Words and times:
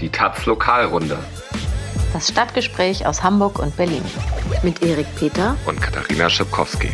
Die 0.00 0.10
Taz 0.10 0.46
Lokalrunde. 0.46 1.18
Das 2.12 2.28
Stadtgespräch 2.28 3.04
aus 3.04 3.24
Hamburg 3.24 3.58
und 3.58 3.76
Berlin. 3.76 4.04
Mit 4.62 4.80
Erik 4.80 5.06
Peter 5.16 5.56
und 5.66 5.80
Katharina 5.80 6.30
Schipkowski. 6.30 6.90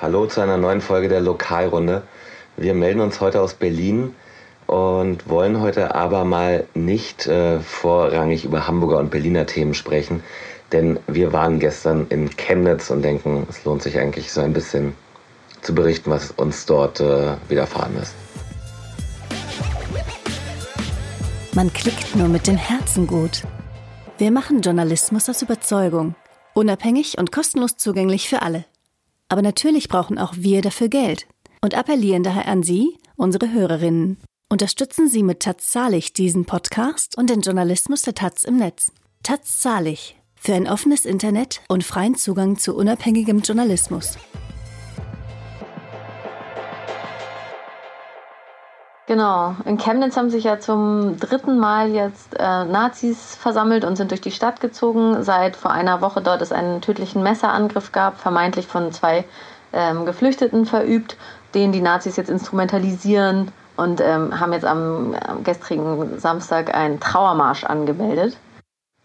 Hallo 0.00 0.24
zu 0.24 0.40
einer 0.40 0.56
neuen 0.56 0.80
Folge 0.80 1.08
der 1.08 1.20
Lokalrunde. 1.20 2.02
Wir 2.56 2.72
melden 2.72 3.00
uns 3.00 3.20
heute 3.20 3.42
aus 3.42 3.52
Berlin 3.52 4.14
und 4.66 5.28
wollen 5.28 5.60
heute 5.60 5.94
aber 5.94 6.24
mal 6.24 6.64
nicht 6.72 7.26
äh, 7.26 7.60
vorrangig 7.60 8.46
über 8.46 8.66
Hamburger 8.66 8.98
und 8.98 9.10
Berliner 9.10 9.44
Themen 9.44 9.74
sprechen, 9.74 10.22
denn 10.72 10.98
wir 11.06 11.34
waren 11.34 11.58
gestern 11.58 12.06
in 12.08 12.34
Chemnitz 12.36 12.88
und 12.88 13.02
denken, 13.02 13.46
es 13.50 13.64
lohnt 13.64 13.82
sich 13.82 13.98
eigentlich 13.98 14.32
so 14.32 14.40
ein 14.40 14.54
bisschen 14.54 14.94
zu 15.62 15.74
berichten, 15.74 16.10
was 16.10 16.30
uns 16.30 16.66
dort 16.66 17.00
äh, 17.00 17.36
widerfahren 17.48 17.96
ist. 17.96 18.14
Man 21.54 21.72
klickt 21.72 22.14
nur 22.14 22.28
mit 22.28 22.46
dem 22.46 22.56
Herzen 22.56 23.06
gut. 23.06 23.42
Wir 24.18 24.30
machen 24.30 24.60
Journalismus 24.60 25.28
aus 25.28 25.42
Überzeugung. 25.42 26.14
Unabhängig 26.54 27.18
und 27.18 27.32
kostenlos 27.32 27.76
zugänglich 27.76 28.28
für 28.28 28.42
alle. 28.42 28.64
Aber 29.28 29.42
natürlich 29.42 29.88
brauchen 29.88 30.18
auch 30.18 30.34
wir 30.36 30.62
dafür 30.62 30.88
Geld 30.88 31.26
und 31.62 31.74
appellieren 31.74 32.22
daher 32.22 32.46
an 32.46 32.62
Sie, 32.62 32.98
unsere 33.16 33.52
Hörerinnen. 33.52 34.18
Unterstützen 34.48 35.08
Sie 35.08 35.22
mit 35.22 35.40
Taz 35.40 35.68
Zahlig 35.68 36.12
diesen 36.12 36.44
Podcast 36.44 37.18
und 37.18 37.30
den 37.30 37.40
Journalismus 37.40 38.02
der 38.02 38.14
Taz 38.14 38.44
im 38.44 38.58
Netz. 38.58 38.92
Taz 39.22 39.58
Zahlig 39.58 40.16
für 40.36 40.54
ein 40.54 40.68
offenes 40.68 41.04
Internet 41.04 41.60
und 41.68 41.82
freien 41.82 42.14
Zugang 42.14 42.56
zu 42.56 42.76
unabhängigem 42.76 43.40
Journalismus. 43.40 44.16
Genau, 49.06 49.54
in 49.64 49.78
Chemnitz 49.78 50.16
haben 50.16 50.30
sich 50.30 50.42
ja 50.42 50.58
zum 50.58 51.16
dritten 51.20 51.60
Mal 51.60 51.90
jetzt 51.90 52.34
äh, 52.40 52.64
Nazis 52.64 53.36
versammelt 53.36 53.84
und 53.84 53.94
sind 53.94 54.10
durch 54.10 54.20
die 54.20 54.32
Stadt 54.32 54.60
gezogen. 54.60 55.22
Seit 55.22 55.54
vor 55.54 55.70
einer 55.70 56.00
Woche 56.00 56.20
dort 56.20 56.42
es 56.42 56.50
einen 56.50 56.80
tödlichen 56.80 57.22
Messerangriff 57.22 57.92
gab, 57.92 58.18
vermeintlich 58.18 58.66
von 58.66 58.90
zwei 58.90 59.24
ähm, 59.72 60.06
Geflüchteten 60.06 60.66
verübt, 60.66 61.16
den 61.54 61.70
die 61.70 61.82
Nazis 61.82 62.16
jetzt 62.16 62.30
instrumentalisieren 62.30 63.52
und 63.76 64.00
ähm, 64.00 64.40
haben 64.40 64.52
jetzt 64.52 64.64
am, 64.64 65.14
am 65.14 65.44
gestrigen 65.44 66.18
Samstag 66.18 66.74
einen 66.74 66.98
Trauermarsch 66.98 67.62
angemeldet. 67.62 68.36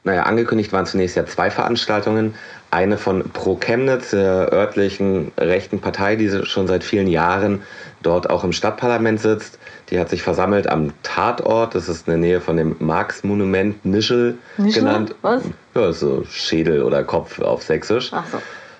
Naja, 0.04 0.24
angekündigt 0.24 0.74
waren 0.74 0.86
zunächst 0.86 1.16
ja 1.16 1.26
zwei 1.26 1.52
Veranstaltungen. 1.52 2.34
Eine 2.72 2.98
von 2.98 3.30
Pro 3.32 3.56
Chemnitz, 3.56 4.12
der 4.12 4.52
örtlichen 4.52 5.32
rechten 5.38 5.80
Partei, 5.80 6.16
die 6.16 6.30
schon 6.46 6.68
seit 6.68 6.84
vielen 6.84 7.08
Jahren 7.08 7.62
dort 8.02 8.30
auch 8.30 8.44
im 8.44 8.52
Stadtparlament 8.52 9.20
sitzt. 9.20 9.60
Die 9.90 10.00
hat 10.00 10.10
sich 10.10 10.24
versammelt 10.24 10.68
am 10.68 10.92
Tatort. 11.04 11.76
Das 11.76 11.88
ist 11.88 12.08
in 12.08 12.12
der 12.14 12.20
Nähe 12.20 12.42
von 12.42 12.58
dem 12.58 12.76
Marx-Monument 12.80 13.86
Nischel, 13.86 14.38
Nischel 14.58 14.82
genannt. 14.82 15.16
Was? 15.22 15.44
Ja, 15.76 15.92
so 15.92 16.24
Schädel 16.30 16.82
oder 16.82 17.04
Kopf 17.04 17.40
auf 17.40 17.62
Sächsisch. 17.62 18.12
Ach 18.12 18.26
so. 18.32 18.38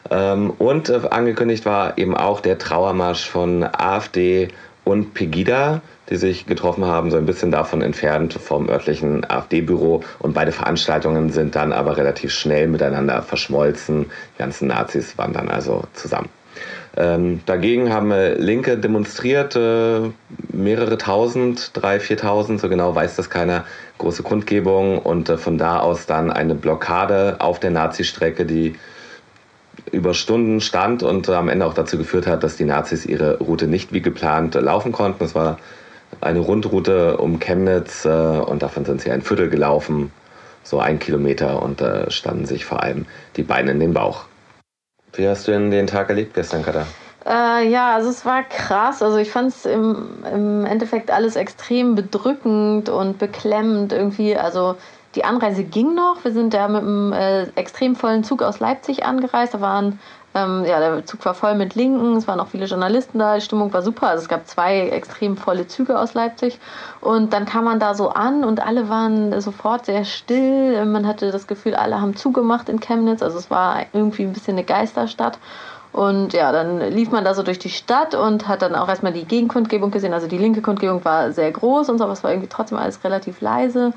Ähm, 0.09 0.52
und 0.58 0.89
äh, 0.89 1.02
angekündigt 1.09 1.66
war 1.66 1.97
eben 1.97 2.17
auch 2.17 2.39
der 2.39 2.58
Trauermarsch 2.58 3.30
von 3.30 3.63
AfD 3.63 4.47
und 4.83 5.13
Pegida, 5.13 5.81
die 6.09 6.17
sich 6.17 6.45
getroffen 6.45 6.85
haben, 6.85 7.11
so 7.11 7.17
ein 7.17 7.25
bisschen 7.25 7.52
davon 7.52 7.81
entfernt 7.81 8.33
vom 8.33 8.69
örtlichen 8.69 9.30
AfD-Büro. 9.30 10.03
Und 10.19 10.33
beide 10.33 10.52
Veranstaltungen 10.52 11.30
sind 11.30 11.55
dann 11.55 11.71
aber 11.71 11.97
relativ 11.97 12.33
schnell 12.33 12.67
miteinander 12.67 13.21
verschmolzen. 13.21 14.07
Die 14.35 14.39
ganzen 14.39 14.67
Nazis 14.67 15.17
waren 15.17 15.33
dann 15.33 15.49
also 15.49 15.83
zusammen. 15.94 16.29
Ähm, 16.97 17.39
dagegen 17.45 17.94
haben 17.94 18.11
äh, 18.11 18.33
Linke 18.33 18.77
demonstriert, 18.77 19.55
äh, 19.55 20.11
mehrere 20.52 20.97
tausend, 20.97 21.72
drei, 21.73 22.02
viertausend, 22.02 22.59
so 22.59 22.67
genau 22.67 22.94
weiß 22.94 23.16
das 23.16 23.29
keiner, 23.29 23.63
große 23.97 24.23
Kundgebung 24.23 25.00
und 25.00 25.29
äh, 25.29 25.38
von 25.38 25.57
da 25.57 25.79
aus 25.79 26.06
dann 26.06 26.29
eine 26.29 26.53
Blockade 26.53 27.38
auf 27.39 27.62
der 27.62 27.72
Nazi-Strecke, 27.72 28.45
die 28.45 28.75
über 29.94 30.13
Stunden 30.13 30.59
stand 30.59 31.01
und 31.01 31.29
am 31.29 31.47
Ende 31.47 31.66
auch 31.66 31.73
dazu 31.73 31.97
geführt 31.97 32.28
hat, 32.28 32.44
dass 32.44 32.57
die 32.57 32.66
Nazis 32.66 33.06
ihre 33.06 33.38
Route 33.39 33.68
nicht 33.68 33.94
wie 33.94 34.01
geplant 34.01 34.56
laufen 34.56 34.91
konnten. 34.91 35.23
Es 35.23 35.33
war 35.33 35.57
eine 36.19 36.39
Rundroute 36.39 37.17
um 37.17 37.39
Chemnitz 37.39 38.05
äh, 38.05 38.09
und 38.09 38.61
davon 38.61 38.85
sind 38.85 39.01
sie 39.01 39.11
ein 39.11 39.22
Viertel 39.22 39.49
gelaufen, 39.49 40.11
so 40.63 40.79
ein 40.79 40.99
Kilometer 40.99 41.61
und 41.61 41.81
äh, 41.81 42.11
standen 42.11 42.45
sich 42.45 42.66
vor 42.66 42.83
allem 42.83 43.05
die 43.38 43.44
Beine 43.44 43.72
in 43.72 43.79
den 43.79 43.94
Bauch. 43.94 44.25
Wie 45.13 45.27
hast 45.27 45.47
du 45.47 45.51
denn 45.51 45.71
den 45.71 45.88
Tag 45.88 46.09
erlebt 46.09 46.33
gestern, 46.33 46.63
Katha? 46.63 46.85
Äh, 47.25 47.69
ja, 47.69 47.94
also 47.94 48.09
es 48.09 48.25
war 48.25 48.44
krass. 48.44 49.01
Also 49.01 49.17
ich 49.17 49.29
fand 49.29 49.50
es 49.50 49.66
im, 49.66 50.23
im 50.31 50.66
Endeffekt 50.66 51.11
alles 51.11 51.35
extrem 51.35 51.95
bedrückend 51.95 52.89
und 52.89 53.19
beklemmend 53.19 53.94
irgendwie. 53.94 54.35
Also 54.35 54.75
die 55.16 55.23
Anreise 55.23 55.63
ging 55.63 55.94
noch. 55.94 56.23
Wir 56.23 56.31
sind 56.31 56.53
ja 56.53 56.67
mit 56.67 56.81
einem 56.81 57.13
äh, 57.13 57.44
extrem 57.55 57.95
vollen 57.95 58.23
Zug 58.23 58.41
aus 58.41 58.59
Leipzig 58.59 59.05
angereist. 59.05 59.53
Da 59.53 59.61
waren, 59.61 60.00
ähm, 60.34 60.64
ja, 60.66 60.80
der 60.80 61.06
Zug 61.06 61.25
war 61.25 61.34
voll 61.34 61.56
mit 61.56 61.75
Linken, 61.75 62.16
es 62.16 62.28
waren 62.28 62.40
auch 62.40 62.47
viele 62.47 62.66
Journalisten 62.66 63.19
da, 63.19 63.36
die 63.36 63.42
Stimmung 63.42 63.74
war 63.74 63.81
super. 63.81 64.08
Also 64.08 64.24
es 64.24 64.30
gab 64.30 64.47
zwei 64.47 64.90
extrem 64.90 65.36
volle 65.36 65.68
Züge 65.68 66.00
aus 66.00 66.14
Leipzig. 66.14 66.59
Und 67.02 67.34
dann 67.34 67.46
kam 67.46 67.66
man 67.66 67.80
da 67.80 67.94
so 67.94 68.09
an 68.09 68.46
und 68.46 68.66
alle 68.66 68.88
waren 68.88 69.40
sofort 69.42 69.86
sehr 69.86 70.06
still. 70.06 70.86
Man 70.86 71.06
hatte 71.06 71.31
das 71.31 71.47
Gefühl, 71.47 71.75
alle 71.75 72.00
haben 72.00 72.16
zugemacht 72.16 72.69
in 72.69 72.80
Chemnitz. 72.80 73.22
Also 73.22 73.38
es 73.38 73.52
war 73.52 73.86
irgendwie 73.92 74.24
ein 74.24 74.34
bisschen 74.34 74.56
eine 74.56 74.64
Geisterstadt. 74.64 75.38
Und 75.92 76.31
ja, 76.31 76.53
dann 76.53 76.80
lief 76.80 77.12
man 77.12 77.25
da 77.25 77.34
so 77.34 77.44
durch 77.44 77.59
die 77.59 77.69
Stadt 77.69 78.16
und 78.16 78.48
hat 78.48 78.62
dann 78.62 78.75
auch 78.75 78.88
erstmal 78.88 79.12
die 79.12 79.25
Gegenkundgebung 79.25 79.92
gesehen. 79.92 80.13
Also 80.13 80.28
die 80.28 80.38
linke 80.38 80.62
Kundgebung 80.62 81.03
war 81.03 81.34
sehr 81.34 81.52
groß 81.52 81.90
und 81.90 81.98
so, 81.98 82.06
aber 82.06 82.13
es 82.13 82.24
war 82.24 82.31
irgendwie 82.31 82.48
trotzdem 82.48 82.78
alles 82.78 83.03
relativ 83.03 83.42
leise. 83.42 83.92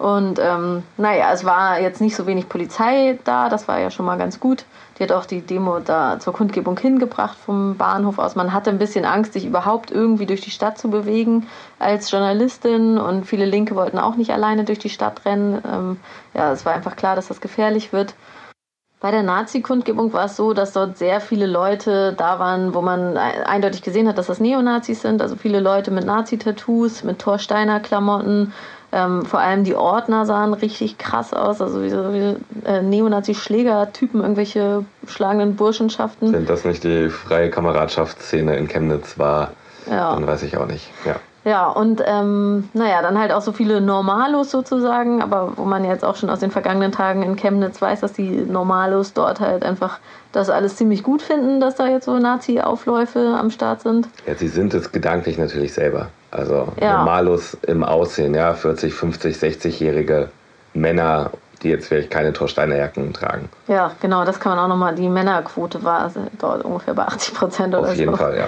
Und 0.00 0.38
ähm, 0.38 0.82
naja, 0.96 1.30
es 1.30 1.44
war 1.44 1.78
jetzt 1.78 2.00
nicht 2.00 2.16
so 2.16 2.26
wenig 2.26 2.48
Polizei 2.48 3.18
da, 3.24 3.50
das 3.50 3.68
war 3.68 3.80
ja 3.80 3.90
schon 3.90 4.06
mal 4.06 4.16
ganz 4.16 4.40
gut. 4.40 4.64
Die 4.98 5.02
hat 5.02 5.12
auch 5.12 5.26
die 5.26 5.42
Demo 5.42 5.78
da 5.78 6.18
zur 6.18 6.32
Kundgebung 6.32 6.78
hingebracht 6.78 7.36
vom 7.36 7.76
Bahnhof 7.76 8.18
aus. 8.18 8.34
Man 8.34 8.54
hatte 8.54 8.70
ein 8.70 8.78
bisschen 8.78 9.04
Angst, 9.04 9.34
sich 9.34 9.44
überhaupt 9.44 9.90
irgendwie 9.90 10.24
durch 10.24 10.40
die 10.40 10.50
Stadt 10.50 10.78
zu 10.78 10.88
bewegen 10.88 11.48
als 11.78 12.10
Journalistin 12.10 12.96
und 12.96 13.26
viele 13.26 13.44
Linke 13.44 13.76
wollten 13.76 13.98
auch 13.98 14.16
nicht 14.16 14.30
alleine 14.30 14.64
durch 14.64 14.78
die 14.78 14.88
Stadt 14.88 15.26
rennen. 15.26 15.60
Ähm, 15.70 16.00
ja, 16.32 16.50
es 16.50 16.64
war 16.64 16.72
einfach 16.72 16.96
klar, 16.96 17.14
dass 17.14 17.28
das 17.28 17.42
gefährlich 17.42 17.92
wird. 17.92 18.14
Bei 19.00 19.10
der 19.10 19.22
Nazi-Kundgebung 19.22 20.14
war 20.14 20.26
es 20.26 20.36
so, 20.36 20.54
dass 20.54 20.72
dort 20.72 20.96
sehr 20.96 21.20
viele 21.20 21.46
Leute 21.46 22.14
da 22.14 22.38
waren, 22.38 22.72
wo 22.72 22.80
man 22.80 23.18
eindeutig 23.18 23.82
gesehen 23.82 24.08
hat, 24.08 24.16
dass 24.16 24.28
das 24.28 24.40
Neonazis 24.40 25.02
sind. 25.02 25.20
Also 25.20 25.36
viele 25.36 25.60
Leute 25.60 25.90
mit 25.90 26.04
Nazi-Tattoos, 26.04 27.04
mit 27.04 27.18
Thorsteiner-Klamotten, 27.18 28.52
ähm, 28.92 29.24
vor 29.24 29.40
allem 29.40 29.64
die 29.64 29.74
Ordner 29.74 30.26
sahen 30.26 30.52
richtig 30.52 30.98
krass 30.98 31.32
aus, 31.32 31.60
also 31.60 31.82
wie, 31.82 31.92
wie 31.92 32.36
äh, 32.66 32.82
Neonazi-Schlägertypen, 32.82 34.20
irgendwelche 34.20 34.84
schlagenden 35.06 35.56
Burschenschaften. 35.56 36.32
Wenn 36.32 36.46
das 36.46 36.64
nicht 36.64 36.82
die 36.82 37.08
freie 37.08 37.50
Kameradschaftsszene 37.50 38.56
in 38.56 38.66
Chemnitz 38.66 39.18
war, 39.18 39.52
ja. 39.88 40.12
dann 40.12 40.26
weiß 40.26 40.42
ich 40.42 40.56
auch 40.56 40.66
nicht. 40.66 40.90
Ja. 41.04 41.16
Ja, 41.50 41.66
und 41.66 42.00
ähm, 42.06 42.68
naja, 42.74 43.02
dann 43.02 43.18
halt 43.18 43.32
auch 43.32 43.42
so 43.42 43.50
viele 43.50 43.80
Normalos 43.80 44.52
sozusagen, 44.52 45.20
aber 45.20 45.54
wo 45.56 45.64
man 45.64 45.84
jetzt 45.84 46.04
auch 46.04 46.14
schon 46.14 46.30
aus 46.30 46.38
den 46.38 46.52
vergangenen 46.52 46.92
Tagen 46.92 47.24
in 47.24 47.34
Chemnitz 47.34 47.82
weiß, 47.82 47.98
dass 47.98 48.12
die 48.12 48.30
Normalos 48.30 49.14
dort 49.14 49.40
halt 49.40 49.64
einfach 49.64 49.98
das 50.30 50.48
alles 50.48 50.76
ziemlich 50.76 51.02
gut 51.02 51.22
finden, 51.22 51.58
dass 51.58 51.74
da 51.74 51.88
jetzt 51.88 52.04
so 52.04 52.16
Nazi-Aufläufe 52.16 53.36
am 53.36 53.50
Start 53.50 53.80
sind. 53.80 54.06
Ja, 54.28 54.36
sie 54.36 54.46
sind 54.46 54.74
es 54.74 54.92
gedanklich 54.92 55.38
natürlich 55.38 55.72
selber. 55.74 56.10
Also 56.30 56.68
ja. 56.80 56.98
Normalos 56.98 57.58
im 57.66 57.82
Aussehen, 57.82 58.32
ja, 58.32 58.54
40, 58.54 58.94
50, 58.94 59.36
60-jährige 59.36 60.28
Männer, 60.74 61.32
die 61.64 61.70
jetzt 61.70 61.88
vielleicht 61.88 62.12
keine 62.12 62.32
Torsteinerjacken 62.32 63.12
tragen. 63.12 63.48
Ja, 63.66 63.90
genau, 64.00 64.24
das 64.24 64.38
kann 64.38 64.54
man 64.54 64.64
auch 64.64 64.68
nochmal, 64.68 64.94
die 64.94 65.08
Männerquote 65.08 65.82
war 65.82 66.12
dort 66.38 66.64
ungefähr 66.64 66.94
bei 66.94 67.06
80 67.06 67.34
Prozent 67.34 67.74
oder 67.74 67.86
so. 67.86 67.90
Auf 67.90 67.96
jeden 67.96 68.16
Fall, 68.16 68.38
ja. 68.38 68.46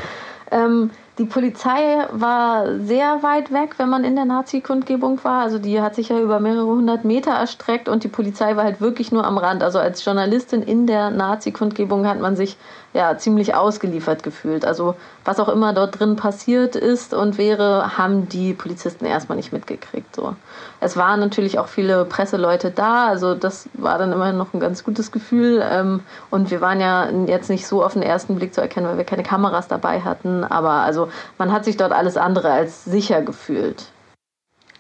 Ähm, 0.53 0.91
die 1.19 1.27
Polizei 1.27 2.07
war 2.11 2.79
sehr 2.79 3.23
weit 3.23 3.53
weg, 3.53 3.75
wenn 3.77 3.91
man 3.91 4.03
in 4.03 4.17
der 4.17 4.25
Nazi-Kundgebung 4.25 5.23
war. 5.25 5.43
Also 5.43 5.59
die 5.59 5.81
hat 5.81 5.95
sich 5.95 6.09
ja 6.09 6.19
über 6.19 6.41
mehrere 6.41 6.67
hundert 6.67 7.05
Meter 7.05 7.33
erstreckt 7.33 7.89
und 7.89 8.03
die 8.03 8.09
Polizei 8.09 8.57
war 8.57 8.65
halt 8.65 8.81
wirklich 8.81 9.13
nur 9.13 9.25
am 9.25 9.37
Rand. 9.37 9.63
Also 9.63 9.79
als 9.79 10.03
Journalistin 10.05 10.63
in 10.63 10.87
der 10.87 11.11
Nazi-Kundgebung 11.11 12.07
hat 12.07 12.21
man 12.21 12.35
sich 12.35 12.57
ja 12.95 13.17
ziemlich 13.17 13.55
ausgeliefert 13.55 14.23
gefühlt. 14.23 14.65
Also 14.65 14.95
was 15.25 15.41
auch 15.41 15.49
immer 15.49 15.73
dort 15.73 15.99
drin 15.99 16.17
passiert 16.17 16.77
ist 16.77 17.15
und 17.15 17.39
wäre, 17.39 17.97
haben 17.97 18.29
die 18.29 18.53
Polizisten 18.53 19.05
erstmal 19.05 19.37
nicht 19.37 19.53
mitgekriegt. 19.53 20.15
So. 20.15 20.35
Es 20.81 20.97
waren 20.97 21.21
natürlich 21.21 21.59
auch 21.59 21.69
viele 21.69 22.05
Presseleute 22.05 22.71
da, 22.71 23.07
also 23.07 23.35
das 23.35 23.69
war 23.75 23.99
dann 23.99 24.13
immerhin 24.13 24.37
noch 24.37 24.53
ein 24.53 24.61
ganz 24.61 24.85
gutes 24.85 25.13
Gefühl. 25.13 25.63
Ähm, 25.65 26.01
und 26.31 26.51
wir 26.51 26.61
waren 26.61 26.81
ja 26.81 27.09
jetzt 27.27 27.51
nicht 27.51 27.67
so 27.67 27.85
auf 27.85 27.95
den 27.95 28.03
ersten 28.03 28.37
Blick 28.37 28.55
zu 28.55 28.61
erkennen, 28.61 28.87
weil 28.87 28.99
wir 28.99 29.05
keine 29.05 29.23
Kameras 29.23 29.69
dabei 29.69 30.01
hatten. 30.01 30.45
Aber 30.45 30.71
also 30.71 31.02
man 31.39 31.53
hat 31.53 31.65
sich 31.65 31.77
dort 31.77 31.93
alles 31.93 32.17
andere 32.17 32.51
als 32.51 32.85
sicher 32.85 33.23
gefühlt. 33.23 33.87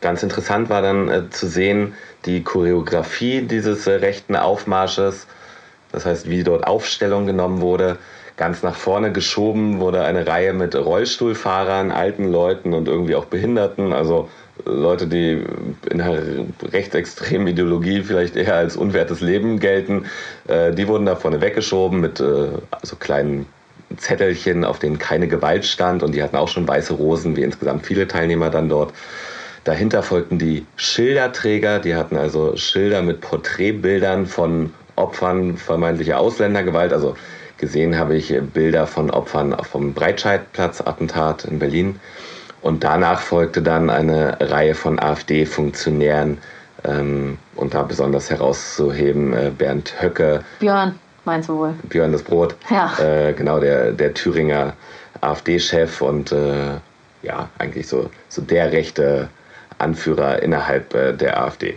Ganz 0.01 0.23
interessant 0.23 0.69
war 0.69 0.83
dann 0.83 1.09
äh, 1.09 1.31
zu 1.31 1.47
sehen 1.47 1.95
die 2.25 2.43
Choreografie 2.43 3.43
dieses 3.43 3.87
äh, 3.87 3.93
rechten 3.93 4.37
Aufmarsches 4.37 5.27
das 5.93 6.07
heißt, 6.07 6.29
wie 6.29 6.43
dort 6.43 6.67
Aufstellung 6.67 7.27
genommen 7.27 7.61
wurde. 7.61 7.99
Ganz 8.39 8.63
nach 8.63 8.75
vorne 8.75 9.13
geschoben 9.13 9.79
wurde 9.79 10.03
eine 10.03 10.27
Reihe 10.27 10.55
mit 10.55 10.75
Rollstuhlfahrern, 10.75 11.93
alten 11.93 12.33
Leuten 12.33 12.73
und 12.73 12.89
irgendwie 12.89 13.15
auch 13.15 13.27
Behinderten. 13.27 13.93
Also 13.93 14.31
Leute, 14.65 15.07
die 15.07 15.45
in 15.91 16.01
einer 16.01 16.19
rechtsextremen 16.63 17.47
Ideologie 17.47 18.03
vielleicht 18.03 18.37
eher 18.37 18.57
als 18.57 18.77
unwertes 18.77 19.21
Leben 19.21 19.61
gelten, 19.61 20.07
äh, 20.49 20.73
die 20.73 20.89
wurden 20.89 21.05
da 21.05 21.15
vorne 21.15 21.43
weggeschoben 21.43 22.01
mit 22.01 22.21
äh, 22.21 22.49
so 22.83 22.97
kleinen 22.97 23.47
Zettelchen, 23.99 24.65
auf 24.65 24.79
denen 24.79 24.99
keine 24.99 25.29
Gewalt 25.29 25.65
stand 25.65 26.03
und 26.03 26.15
die 26.15 26.23
hatten 26.23 26.37
auch 26.37 26.49
schon 26.49 26.67
weiße 26.67 26.95
Rosen, 26.95 27.37
wie 27.37 27.43
insgesamt 27.43 27.87
viele 27.87 28.09
Teilnehmer 28.09 28.51
dann 28.51 28.69
dort. 28.69 28.93
Dahinter 29.65 30.03
folgten 30.03 30.39
die 30.39 30.67
Schilderträger, 30.77 31.79
die 31.79 31.95
hatten 31.95 32.17
also 32.17 32.57
Schilder 32.57 33.03
mit 33.03 33.21
Porträtbildern 33.21 34.27
von 34.27 34.73
Opfern 34.97 35.57
vermeintlicher 35.57 36.19
Ausländergewalt. 36.19 36.93
Also 36.93 37.17
gesehen 37.59 37.97
habe 37.97 38.17
ich 38.17 38.35
Bilder 38.53 38.87
von 38.89 39.11
Opfern 39.11 39.57
vom 39.63 39.95
Breitscheidplatz-Attentat 39.95 41.45
in 41.45 41.61
Berlin. 41.61 42.01
Und 42.61 42.85
danach 42.85 43.21
folgte 43.21 43.63
dann 43.63 43.91
eine 43.91 44.37
Reihe 44.41 44.75
von 44.75 44.99
AfD-Funktionären 44.99 46.39
ähm, 46.85 47.39
und 47.55 47.75
da 47.75 47.83
besonders 47.83 48.31
herauszuheben 48.31 49.33
äh, 49.33 49.51
Bernd 49.57 49.95
Höcke. 50.01 50.45
Björn, 50.61 50.99
meinst 51.25 51.49
du 51.49 51.59
wohl? 51.59 51.75
Björn 51.85 52.13
das 52.13 52.23
Brot. 52.23 52.57
Ja. 52.71 52.93
Äh, 52.99 53.33
genau, 53.33 53.61
der, 53.61 53.93
der 53.93 54.15
Thüringer 54.15 54.75
AfD-Chef 55.21 56.01
und 56.01 56.33
äh, 56.33 56.79
ja, 57.23 57.49
eigentlich 57.59 57.87
so, 57.89 58.11
so 58.29 58.43
der 58.43 58.73
rechte 58.73 59.29
Anführer 59.79 60.43
innerhalb 60.43 60.95
äh, 60.95 61.13
der 61.13 61.43
AfD. 61.43 61.77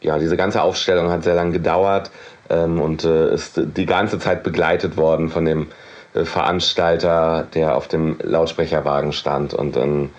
Ja, 0.00 0.18
diese 0.18 0.36
ganze 0.36 0.62
Aufstellung 0.62 1.10
hat 1.10 1.24
sehr 1.24 1.34
lange 1.34 1.52
gedauert 1.52 2.10
ähm, 2.48 2.80
und 2.80 3.04
äh, 3.04 3.34
ist 3.34 3.60
die 3.62 3.86
ganze 3.86 4.18
Zeit 4.18 4.42
begleitet 4.42 4.96
worden 4.96 5.28
von 5.28 5.44
dem 5.44 5.68
äh, 6.14 6.24
Veranstalter, 6.24 7.46
der 7.54 7.76
auf 7.76 7.88
dem 7.88 8.18
Lautsprecherwagen 8.22 9.12
stand 9.12 9.54
und 9.54 9.76
in 9.76 10.10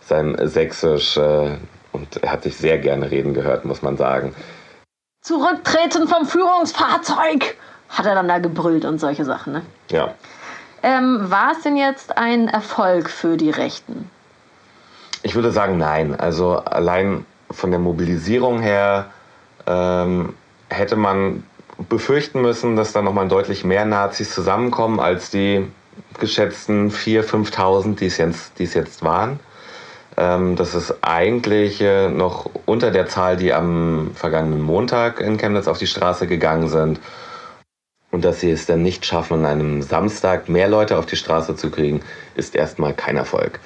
seinem 0.00 0.36
Sächsisch 0.46 1.16
äh, 1.16 1.56
und 1.92 2.22
er 2.22 2.32
hat 2.32 2.42
sich 2.42 2.56
sehr 2.56 2.78
gerne 2.78 3.10
reden 3.10 3.34
gehört, 3.34 3.64
muss 3.64 3.82
man 3.82 3.96
sagen. 3.96 4.34
Zurücktreten 5.22 6.08
vom 6.08 6.26
Führungsfahrzeug, 6.26 7.56
hat 7.90 8.06
er 8.06 8.14
dann 8.14 8.28
da 8.28 8.38
gebrüllt 8.38 8.84
und 8.84 8.98
solche 8.98 9.24
Sachen. 9.24 9.52
Ne? 9.52 9.62
Ja. 9.90 10.14
Ähm, 10.82 11.30
war 11.30 11.52
es 11.52 11.62
denn 11.62 11.76
jetzt 11.76 12.16
ein 12.16 12.48
Erfolg 12.48 13.10
für 13.10 13.36
die 13.36 13.50
Rechten? 13.50 14.08
Ich 15.22 15.34
würde 15.34 15.50
sagen, 15.52 15.76
nein. 15.76 16.18
Also 16.18 16.56
allein 16.56 17.26
von 17.50 17.70
der 17.70 17.80
Mobilisierung 17.80 18.60
her 18.60 19.06
ähm, 19.66 20.34
hätte 20.68 20.96
man 20.96 21.44
befürchten 21.88 22.40
müssen, 22.40 22.76
dass 22.76 22.92
da 22.92 23.02
nochmal 23.02 23.28
deutlich 23.28 23.64
mehr 23.64 23.84
Nazis 23.84 24.32
zusammenkommen 24.32 25.00
als 25.00 25.30
die 25.30 25.66
geschätzten 26.18 26.90
4.000, 26.90 27.52
5.000, 27.52 27.96
die 27.96 28.06
es 28.06 28.16
jetzt, 28.18 28.58
die 28.58 28.64
es 28.64 28.74
jetzt 28.74 29.02
waren. 29.02 29.40
Ähm, 30.16 30.56
das 30.56 30.74
ist 30.74 30.94
eigentlich 31.02 31.80
äh, 31.80 32.08
noch 32.08 32.50
unter 32.66 32.90
der 32.90 33.06
Zahl, 33.08 33.36
die 33.36 33.52
am 33.52 34.10
vergangenen 34.14 34.60
Montag 34.60 35.20
in 35.20 35.38
Chemnitz 35.38 35.68
auf 35.68 35.78
die 35.78 35.86
Straße 35.86 36.26
gegangen 36.26 36.68
sind. 36.68 37.00
Und 38.10 38.24
dass 38.24 38.40
sie 38.40 38.50
es 38.50 38.66
dann 38.66 38.82
nicht 38.82 39.06
schaffen, 39.06 39.44
an 39.44 39.46
einem 39.46 39.82
Samstag 39.82 40.48
mehr 40.48 40.68
Leute 40.68 40.98
auf 40.98 41.06
die 41.06 41.16
Straße 41.16 41.54
zu 41.54 41.70
kriegen, 41.70 42.00
ist 42.34 42.56
erstmal 42.56 42.92
kein 42.92 43.16
Erfolg. 43.16 43.60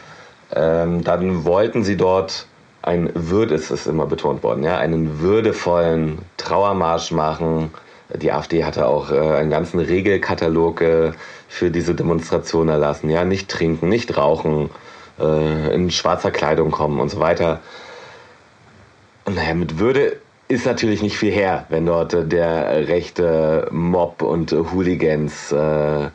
Ähm, 0.55 1.03
dann 1.03 1.45
wollten 1.45 1.83
sie 1.83 1.97
dort 1.97 2.47
ein 2.83 3.11
Würde, 3.15 3.55
es 3.55 3.71
ist 3.71 3.87
immer 3.87 4.07
betont 4.07 4.43
worden, 4.43 4.63
ja, 4.63 4.77
einen 4.77 5.21
würdevollen 5.21 6.19
Trauermarsch 6.37 7.13
machen, 7.13 7.71
die 8.13 8.31
AfD 8.33 8.65
hatte 8.65 8.87
auch 8.87 9.11
äh, 9.11 9.19
einen 9.19 9.51
ganzen 9.51 9.81
Regelkatalog 9.81 10.81
äh, 10.83 11.13
für 11.49 11.71
diese 11.71 11.95
Demonstration 11.95 12.69
erlassen. 12.69 13.11
Ja, 13.11 13.25
nicht 13.25 13.49
trinken, 13.49 13.89
nicht 13.89 14.17
rauchen, 14.17 14.71
äh, 15.19 15.75
in 15.75 15.91
schwarzer 15.91 16.31
Kleidung 16.31 16.71
kommen 16.71 17.01
und 17.01 17.09
so 17.09 17.19
weiter. 17.21 17.61
Naja, 19.27 19.55
mit 19.55 19.79
Würde 19.79 20.19
ist 20.55 20.67
natürlich 20.67 21.03
nicht 21.03 21.19
viel 21.19 21.33
her, 21.33 21.67
wenn 21.69 21.87
dort 21.87 22.15
äh, 22.15 22.25
der 22.25 22.89
rechte 22.89 23.69
Mob 23.71 24.23
und 24.23 24.53
Hooligans, 24.53 25.53
äh, 25.53 26.09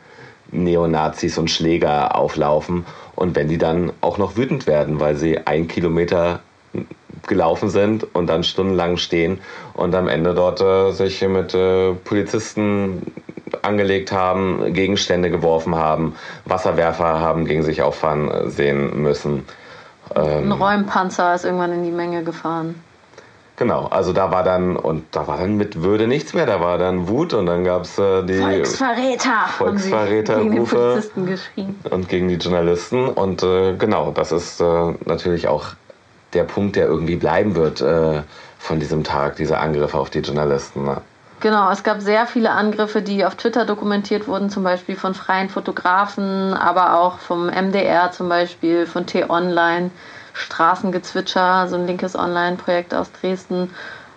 Neonazis 0.52 1.38
und 1.38 1.50
Schläger 1.50 2.16
auflaufen 2.16 2.84
und 3.14 3.36
wenn 3.36 3.48
die 3.48 3.58
dann 3.58 3.92
auch 4.00 4.18
noch 4.18 4.36
wütend 4.36 4.66
werden, 4.66 4.98
weil 4.98 5.14
sie 5.14 5.38
ein 5.46 5.68
Kilometer 5.68 6.40
gelaufen 7.26 7.68
sind 7.68 8.06
und 8.14 8.26
dann 8.26 8.42
stundenlang 8.42 8.96
stehen 8.96 9.38
und 9.74 9.94
am 9.94 10.08
Ende 10.08 10.34
dort 10.34 10.60
äh, 10.60 10.90
sich 10.92 11.20
mit 11.28 11.54
äh, 11.54 11.92
Polizisten 11.92 13.12
angelegt 13.62 14.10
haben, 14.10 14.72
Gegenstände 14.72 15.30
geworfen 15.30 15.74
haben, 15.74 16.14
Wasserwerfer 16.46 17.20
haben 17.20 17.44
gegen 17.44 17.62
sich 17.62 17.82
auffahren 17.82 18.50
sehen 18.50 19.02
müssen. 19.02 19.44
Ähm, 20.14 20.50
Ein 20.50 20.52
Räumpanzer 20.52 21.34
ist 21.34 21.44
irgendwann 21.44 21.72
in 21.72 21.84
die 21.84 21.90
Menge 21.90 22.24
gefahren. 22.24 22.76
Genau, 23.60 23.88
also 23.90 24.14
da 24.14 24.30
war 24.30 24.42
dann, 24.42 24.74
und 24.74 25.04
da 25.10 25.26
war 25.26 25.36
dann 25.36 25.58
mit 25.58 25.82
Würde 25.82 26.06
nichts 26.06 26.32
mehr, 26.32 26.46
da 26.46 26.62
war 26.62 26.78
dann 26.78 27.08
Wut 27.08 27.34
und 27.34 27.44
dann 27.44 27.62
gab 27.62 27.82
es 27.82 27.98
äh, 27.98 28.22
die 28.22 28.38
Volksverräter, 28.38 29.48
Volksverräter 29.48 30.36
gegen 30.36 30.52
die 30.52 30.60
Polizisten 30.60 31.26
geschrien. 31.26 31.78
Und 31.90 32.08
gegen 32.08 32.28
die 32.28 32.36
Journalisten. 32.36 33.06
Und 33.06 33.42
äh, 33.42 33.74
genau, 33.74 34.12
das 34.12 34.32
ist 34.32 34.62
äh, 34.62 34.94
natürlich 35.04 35.46
auch 35.46 35.66
der 36.32 36.44
Punkt, 36.44 36.74
der 36.74 36.86
irgendwie 36.86 37.16
bleiben 37.16 37.54
wird 37.54 37.82
äh, 37.82 38.22
von 38.58 38.80
diesem 38.80 39.04
Tag, 39.04 39.36
diese 39.36 39.58
Angriffe 39.58 39.98
auf 39.98 40.08
die 40.08 40.20
Journalisten. 40.20 40.84
Ne? 40.84 41.02
Genau, 41.40 41.70
es 41.70 41.82
gab 41.82 42.00
sehr 42.00 42.24
viele 42.24 42.52
Angriffe, 42.52 43.02
die 43.02 43.26
auf 43.26 43.34
Twitter 43.34 43.66
dokumentiert 43.66 44.26
wurden, 44.26 44.48
zum 44.48 44.62
Beispiel 44.62 44.96
von 44.96 45.12
freien 45.12 45.50
Fotografen, 45.50 46.54
aber 46.54 46.98
auch 46.98 47.18
vom 47.18 47.48
MDR 47.48 48.10
zum 48.10 48.30
Beispiel, 48.30 48.86
von 48.86 49.04
T-Online, 49.04 49.90
Straßengezwitscher, 50.40 51.68
so 51.68 51.76
ein 51.76 51.86
linkes 51.86 52.16
Online-Projekt 52.16 52.94
aus 52.94 53.10
Dresden. 53.12 53.70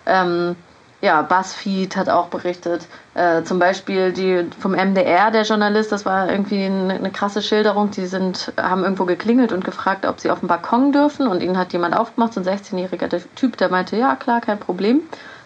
Ähm, 0.06 0.56
ja, 1.00 1.20
BuzzFeed 1.20 1.96
hat 1.96 2.08
auch 2.08 2.28
berichtet. 2.28 2.86
Äh, 3.12 3.42
zum 3.42 3.58
Beispiel 3.58 4.12
die 4.12 4.46
vom 4.58 4.72
MDR, 4.72 5.30
der 5.30 5.42
Journalist, 5.42 5.92
das 5.92 6.06
war 6.06 6.30
irgendwie 6.30 6.64
eine, 6.64 6.94
eine, 6.94 7.10
krasse 7.10 7.42
Schilderung. 7.42 7.90
Die 7.90 8.06
sind, 8.06 8.52
haben 8.56 8.84
irgendwo 8.84 9.04
geklingelt 9.04 9.52
und 9.52 9.64
gefragt, 9.64 10.06
ob 10.06 10.18
sie 10.18 10.30
auf 10.30 10.40
den 10.40 10.48
Balkon 10.48 10.92
dürfen. 10.92 11.26
Und 11.26 11.42
ihnen 11.42 11.58
hat 11.58 11.74
jemand 11.74 11.94
aufgemacht, 11.94 12.32
so 12.32 12.40
ein 12.40 12.46
16-jähriger 12.46 13.22
Typ, 13.34 13.58
der 13.58 13.68
meinte, 13.68 13.96
ja 13.96 14.16
klar, 14.16 14.40
kein 14.40 14.58
Problem. 14.58 15.02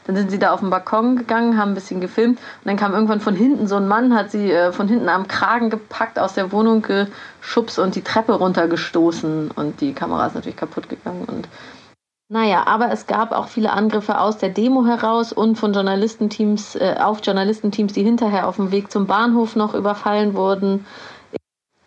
Dann 0.09 0.17
sind 0.17 0.31
sie 0.31 0.39
da 0.39 0.55
auf 0.55 0.61
den 0.61 0.71
Balkon 0.71 1.17
gegangen, 1.17 1.59
haben 1.59 1.73
ein 1.73 1.75
bisschen 1.75 2.01
gefilmt 2.01 2.39
und 2.39 2.67
dann 2.67 2.79
kam 2.79 2.95
irgendwann 2.95 3.21
von 3.21 3.37
hinten 3.37 3.67
so 3.67 3.77
ein 3.77 3.87
Mann, 3.87 4.15
hat 4.15 4.31
sie 4.31 4.51
äh, 4.51 4.73
von 4.73 4.89
hinten 4.89 5.11
am 5.11 5.29
Kragen 5.29 5.69
gepackt, 5.69 6.19
aus 6.19 6.33
der 6.33 6.51
Wohnung 6.51 6.81
geschubst 6.81 7.79
und 7.79 7.95
die 7.95 8.01
Treppe 8.01 8.33
runtergestoßen 8.33 9.51
und 9.51 9.83
die 9.83 9.93
Kamera 9.93 10.27
ist 10.27 10.35
natürlich 10.35 10.57
kaputt 10.57 10.89
gegangen 10.89 11.27
und 11.27 11.47
naja, 12.31 12.67
aber 12.67 12.91
es 12.91 13.07
gab 13.07 13.33
auch 13.33 13.49
viele 13.49 13.73
Angriffe 13.73 14.19
aus 14.19 14.39
der 14.39 14.51
Demo 14.51 14.85
heraus 14.87 15.33
und 15.33 15.57
von 15.57 15.75
Journalistenteams 15.75 16.77
äh, 16.77 16.97
auf 16.99 17.21
Journalistenteams, 17.23 17.93
die 17.93 18.03
hinterher 18.03 18.49
auf 18.49 18.57
dem 18.57 18.71
Weg 18.71 18.91
zum 18.91 19.07
Bahnhof 19.07 19.57
noch 19.57 19.75
überfallen 19.75 20.35
wurden. 20.35 20.87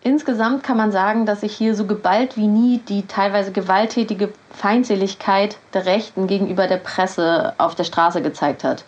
Insgesamt 0.03 0.63
kann 0.63 0.77
man 0.77 0.91
sagen, 0.91 1.27
dass 1.27 1.41
sich 1.41 1.53
hier 1.55 1.75
so 1.75 1.85
geballt 1.85 2.35
wie 2.35 2.47
nie 2.47 2.79
die 2.79 3.05
teilweise 3.05 3.51
gewalttätige 3.51 4.33
Feindseligkeit 4.49 5.57
der 5.75 5.85
Rechten 5.85 6.25
gegenüber 6.25 6.65
der 6.65 6.77
Presse 6.77 7.53
auf 7.59 7.75
der 7.75 7.83
Straße 7.83 8.23
gezeigt 8.23 8.63
hat. 8.63 8.83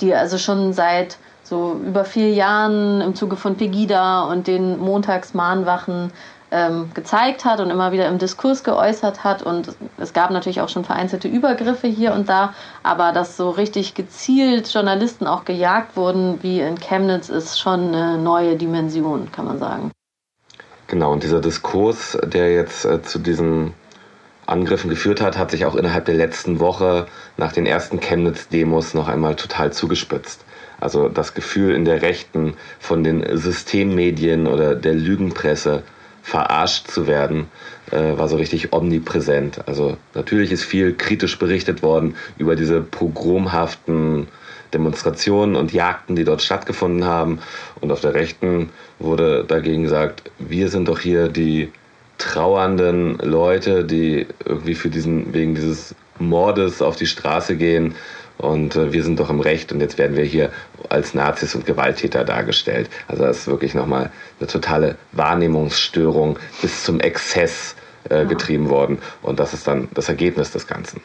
Die 0.00 0.14
also 0.14 0.38
schon 0.38 0.72
seit 0.72 1.18
so 1.42 1.80
über 1.84 2.04
vier 2.04 2.32
Jahren 2.32 3.00
im 3.00 3.16
Zuge 3.16 3.34
von 3.34 3.56
Pegida 3.56 4.22
und 4.22 4.46
den 4.46 4.78
Montagsmahnwachen 4.78 6.12
ähm, 6.52 6.90
gezeigt 6.94 7.44
hat 7.44 7.58
und 7.58 7.70
immer 7.70 7.90
wieder 7.90 8.06
im 8.06 8.18
Diskurs 8.18 8.62
geäußert 8.62 9.24
hat. 9.24 9.42
Und 9.42 9.74
es 9.98 10.12
gab 10.12 10.30
natürlich 10.30 10.60
auch 10.60 10.68
schon 10.68 10.84
vereinzelte 10.84 11.26
Übergriffe 11.26 11.88
hier 11.88 12.12
und 12.12 12.28
da, 12.28 12.54
aber 12.84 13.10
dass 13.10 13.36
so 13.36 13.50
richtig 13.50 13.94
gezielt 13.94 14.72
Journalisten 14.72 15.26
auch 15.26 15.44
gejagt 15.44 15.96
wurden, 15.96 16.40
wie 16.42 16.60
in 16.60 16.78
Chemnitz, 16.78 17.30
ist 17.30 17.58
schon 17.58 17.92
eine 17.92 18.16
neue 18.16 18.54
Dimension, 18.54 19.32
kann 19.32 19.46
man 19.46 19.58
sagen. 19.58 19.90
Genau, 20.92 21.10
und 21.10 21.22
dieser 21.22 21.40
Diskurs, 21.40 22.18
der 22.22 22.52
jetzt 22.52 22.84
äh, 22.84 23.00
zu 23.00 23.18
diesen 23.18 23.72
Angriffen 24.44 24.90
geführt 24.90 25.22
hat, 25.22 25.38
hat 25.38 25.50
sich 25.50 25.64
auch 25.64 25.74
innerhalb 25.74 26.04
der 26.04 26.16
letzten 26.16 26.60
Woche 26.60 27.06
nach 27.38 27.50
den 27.50 27.64
ersten 27.64 27.98
Chemnitz-Demos 27.98 28.92
noch 28.92 29.08
einmal 29.08 29.34
total 29.34 29.72
zugespitzt. 29.72 30.44
Also 30.80 31.08
das 31.08 31.32
Gefühl 31.32 31.74
in 31.74 31.86
der 31.86 32.02
Rechten 32.02 32.58
von 32.78 33.04
den 33.04 33.24
Systemmedien 33.38 34.46
oder 34.46 34.74
der 34.74 34.92
Lügenpresse 34.92 35.82
verarscht 36.22 36.88
zu 36.88 37.06
werden, 37.06 37.46
äh, 37.90 38.18
war 38.18 38.28
so 38.28 38.36
richtig 38.36 38.74
omnipräsent. 38.74 39.66
Also 39.66 39.96
natürlich 40.12 40.52
ist 40.52 40.64
viel 40.64 40.92
kritisch 40.94 41.38
berichtet 41.38 41.82
worden 41.82 42.16
über 42.36 42.54
diese 42.54 42.82
pogromhaften 42.82 44.28
Demonstrationen 44.74 45.56
und 45.56 45.72
Jagden, 45.72 46.16
die 46.16 46.24
dort 46.24 46.42
stattgefunden 46.42 47.04
haben. 47.04 47.40
Und 47.80 47.92
auf 47.92 48.00
der 48.00 48.14
Rechten 48.14 48.70
wurde 48.98 49.44
dagegen 49.44 49.82
gesagt, 49.82 50.30
wir 50.38 50.68
sind 50.68 50.88
doch 50.88 50.98
hier 50.98 51.28
die 51.28 51.70
trauernden 52.18 53.18
Leute, 53.18 53.84
die 53.84 54.26
irgendwie 54.44 54.74
für 54.74 54.88
diesen, 54.88 55.34
wegen 55.34 55.54
dieses 55.54 55.94
Mordes 56.18 56.82
auf 56.82 56.96
die 56.96 57.06
Straße 57.06 57.56
gehen 57.56 57.94
und 58.38 58.76
äh, 58.76 58.92
wir 58.92 59.02
sind 59.02 59.18
doch 59.20 59.30
im 59.30 59.40
Recht 59.40 59.72
und 59.72 59.80
jetzt 59.80 59.98
werden 59.98 60.16
wir 60.16 60.24
hier 60.24 60.50
als 60.88 61.14
Nazis 61.14 61.54
und 61.54 61.66
Gewalttäter 61.66 62.24
dargestellt. 62.24 62.90
Also 63.08 63.24
das 63.24 63.38
ist 63.38 63.46
wirklich 63.46 63.74
nochmal 63.74 64.10
eine 64.40 64.46
totale 64.46 64.96
Wahrnehmungsstörung 65.12 66.38
bis 66.60 66.84
zum 66.84 67.00
Exzess 67.00 67.74
äh, 68.08 68.26
getrieben 68.26 68.68
worden 68.68 68.98
und 69.22 69.38
das 69.40 69.54
ist 69.54 69.66
dann 69.66 69.88
das 69.94 70.08
Ergebnis 70.08 70.50
des 70.50 70.66
Ganzen. 70.66 71.00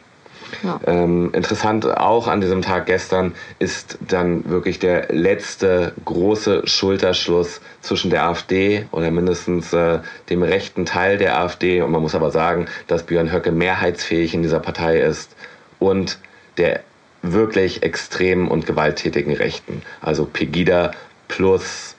Ähm, 0.86 1.30
interessant 1.34 1.86
auch 1.86 2.26
an 2.28 2.40
diesem 2.40 2.62
Tag 2.62 2.86
gestern 2.86 3.34
ist 3.58 3.98
dann 4.00 4.48
wirklich 4.48 4.78
der 4.78 5.12
letzte 5.12 5.92
große 6.04 6.66
Schulterschluss 6.66 7.60
zwischen 7.80 8.10
der 8.10 8.24
AfD 8.24 8.86
oder 8.90 9.10
mindestens 9.10 9.72
äh, 9.72 10.00
dem 10.30 10.42
rechten 10.42 10.86
Teil 10.86 11.18
der 11.18 11.38
AfD. 11.38 11.82
Und 11.82 11.90
man 11.90 12.02
muss 12.02 12.14
aber 12.14 12.30
sagen, 12.30 12.66
dass 12.86 13.04
Björn 13.04 13.32
Höcke 13.32 13.52
mehrheitsfähig 13.52 14.34
in 14.34 14.42
dieser 14.42 14.60
Partei 14.60 15.00
ist 15.00 15.34
und 15.78 16.18
der 16.56 16.80
wirklich 17.22 17.82
extremen 17.82 18.48
und 18.48 18.66
gewalttätigen 18.66 19.34
Rechten. 19.34 19.82
Also 20.00 20.24
Pegida 20.24 20.92
plus 21.26 21.96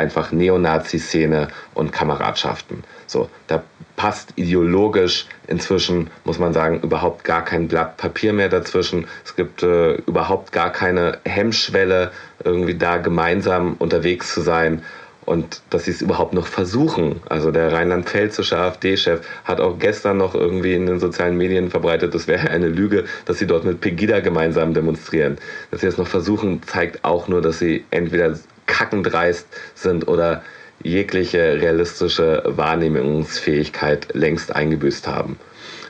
einfach 0.00 0.32
Neonazi-Szene 0.32 1.48
und 1.74 1.92
Kameradschaften. 1.92 2.82
So, 3.06 3.28
da 3.46 3.62
passt 3.96 4.32
ideologisch 4.36 5.26
inzwischen, 5.46 6.10
muss 6.24 6.38
man 6.38 6.52
sagen, 6.54 6.80
überhaupt 6.80 7.22
gar 7.22 7.44
kein 7.44 7.68
Blatt 7.68 7.98
Papier 7.98 8.32
mehr 8.32 8.48
dazwischen. 8.48 9.06
Es 9.24 9.36
gibt 9.36 9.62
äh, 9.62 9.94
überhaupt 10.06 10.52
gar 10.52 10.72
keine 10.72 11.18
Hemmschwelle, 11.24 12.10
irgendwie 12.42 12.76
da 12.76 12.96
gemeinsam 12.96 13.74
unterwegs 13.78 14.32
zu 14.32 14.40
sein 14.40 14.82
und 15.26 15.60
dass 15.70 15.84
sie 15.84 15.90
es 15.90 16.02
überhaupt 16.02 16.32
noch 16.32 16.46
versuchen. 16.46 17.20
Also 17.28 17.50
der 17.50 17.72
rheinland-pfälzische 17.72 18.56
AfD-Chef 18.56 19.20
hat 19.44 19.60
auch 19.60 19.78
gestern 19.78 20.16
noch 20.16 20.34
irgendwie 20.34 20.74
in 20.74 20.86
den 20.86 20.98
sozialen 20.98 21.36
Medien 21.36 21.70
verbreitet, 21.70 22.14
das 22.14 22.26
wäre 22.26 22.48
eine 22.50 22.68
Lüge, 22.68 23.04
dass 23.26 23.38
sie 23.38 23.46
dort 23.46 23.64
mit 23.64 23.80
Pegida 23.80 24.20
gemeinsam 24.20 24.72
demonstrieren. 24.72 25.36
Dass 25.70 25.82
sie 25.82 25.86
es 25.86 25.98
noch 25.98 26.08
versuchen, 26.08 26.62
zeigt 26.62 27.04
auch 27.04 27.28
nur, 27.28 27.42
dass 27.42 27.58
sie 27.58 27.84
entweder 27.90 28.34
kackendreist 28.70 29.46
sind 29.74 30.08
oder 30.08 30.42
jegliche 30.82 31.60
realistische 31.60 32.42
Wahrnehmungsfähigkeit 32.46 34.14
längst 34.14 34.54
eingebüßt 34.54 35.06
haben. 35.06 35.38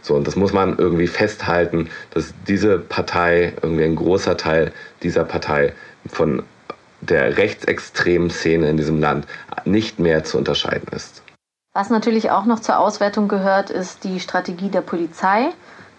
So, 0.02 0.14
und 0.14 0.26
das 0.26 0.34
muss 0.34 0.52
man 0.52 0.78
irgendwie 0.78 1.06
festhalten, 1.06 1.90
dass 2.12 2.34
diese 2.48 2.78
Partei, 2.78 3.52
irgendwie 3.62 3.84
ein 3.84 3.96
großer 3.96 4.36
Teil 4.36 4.72
dieser 5.02 5.24
Partei 5.24 5.74
von 6.08 6.42
der 7.00 7.36
rechtsextremen 7.36 8.30
Szene 8.30 8.68
in 8.70 8.76
diesem 8.76 9.00
Land 9.00 9.26
nicht 9.64 9.98
mehr 9.98 10.24
zu 10.24 10.38
unterscheiden 10.38 10.88
ist. 10.92 11.22
Was 11.72 11.88
natürlich 11.88 12.30
auch 12.30 12.46
noch 12.46 12.60
zur 12.60 12.78
Auswertung 12.78 13.28
gehört, 13.28 13.70
ist 13.70 14.02
die 14.04 14.18
Strategie 14.18 14.70
der 14.70 14.80
Polizei. 14.80 15.50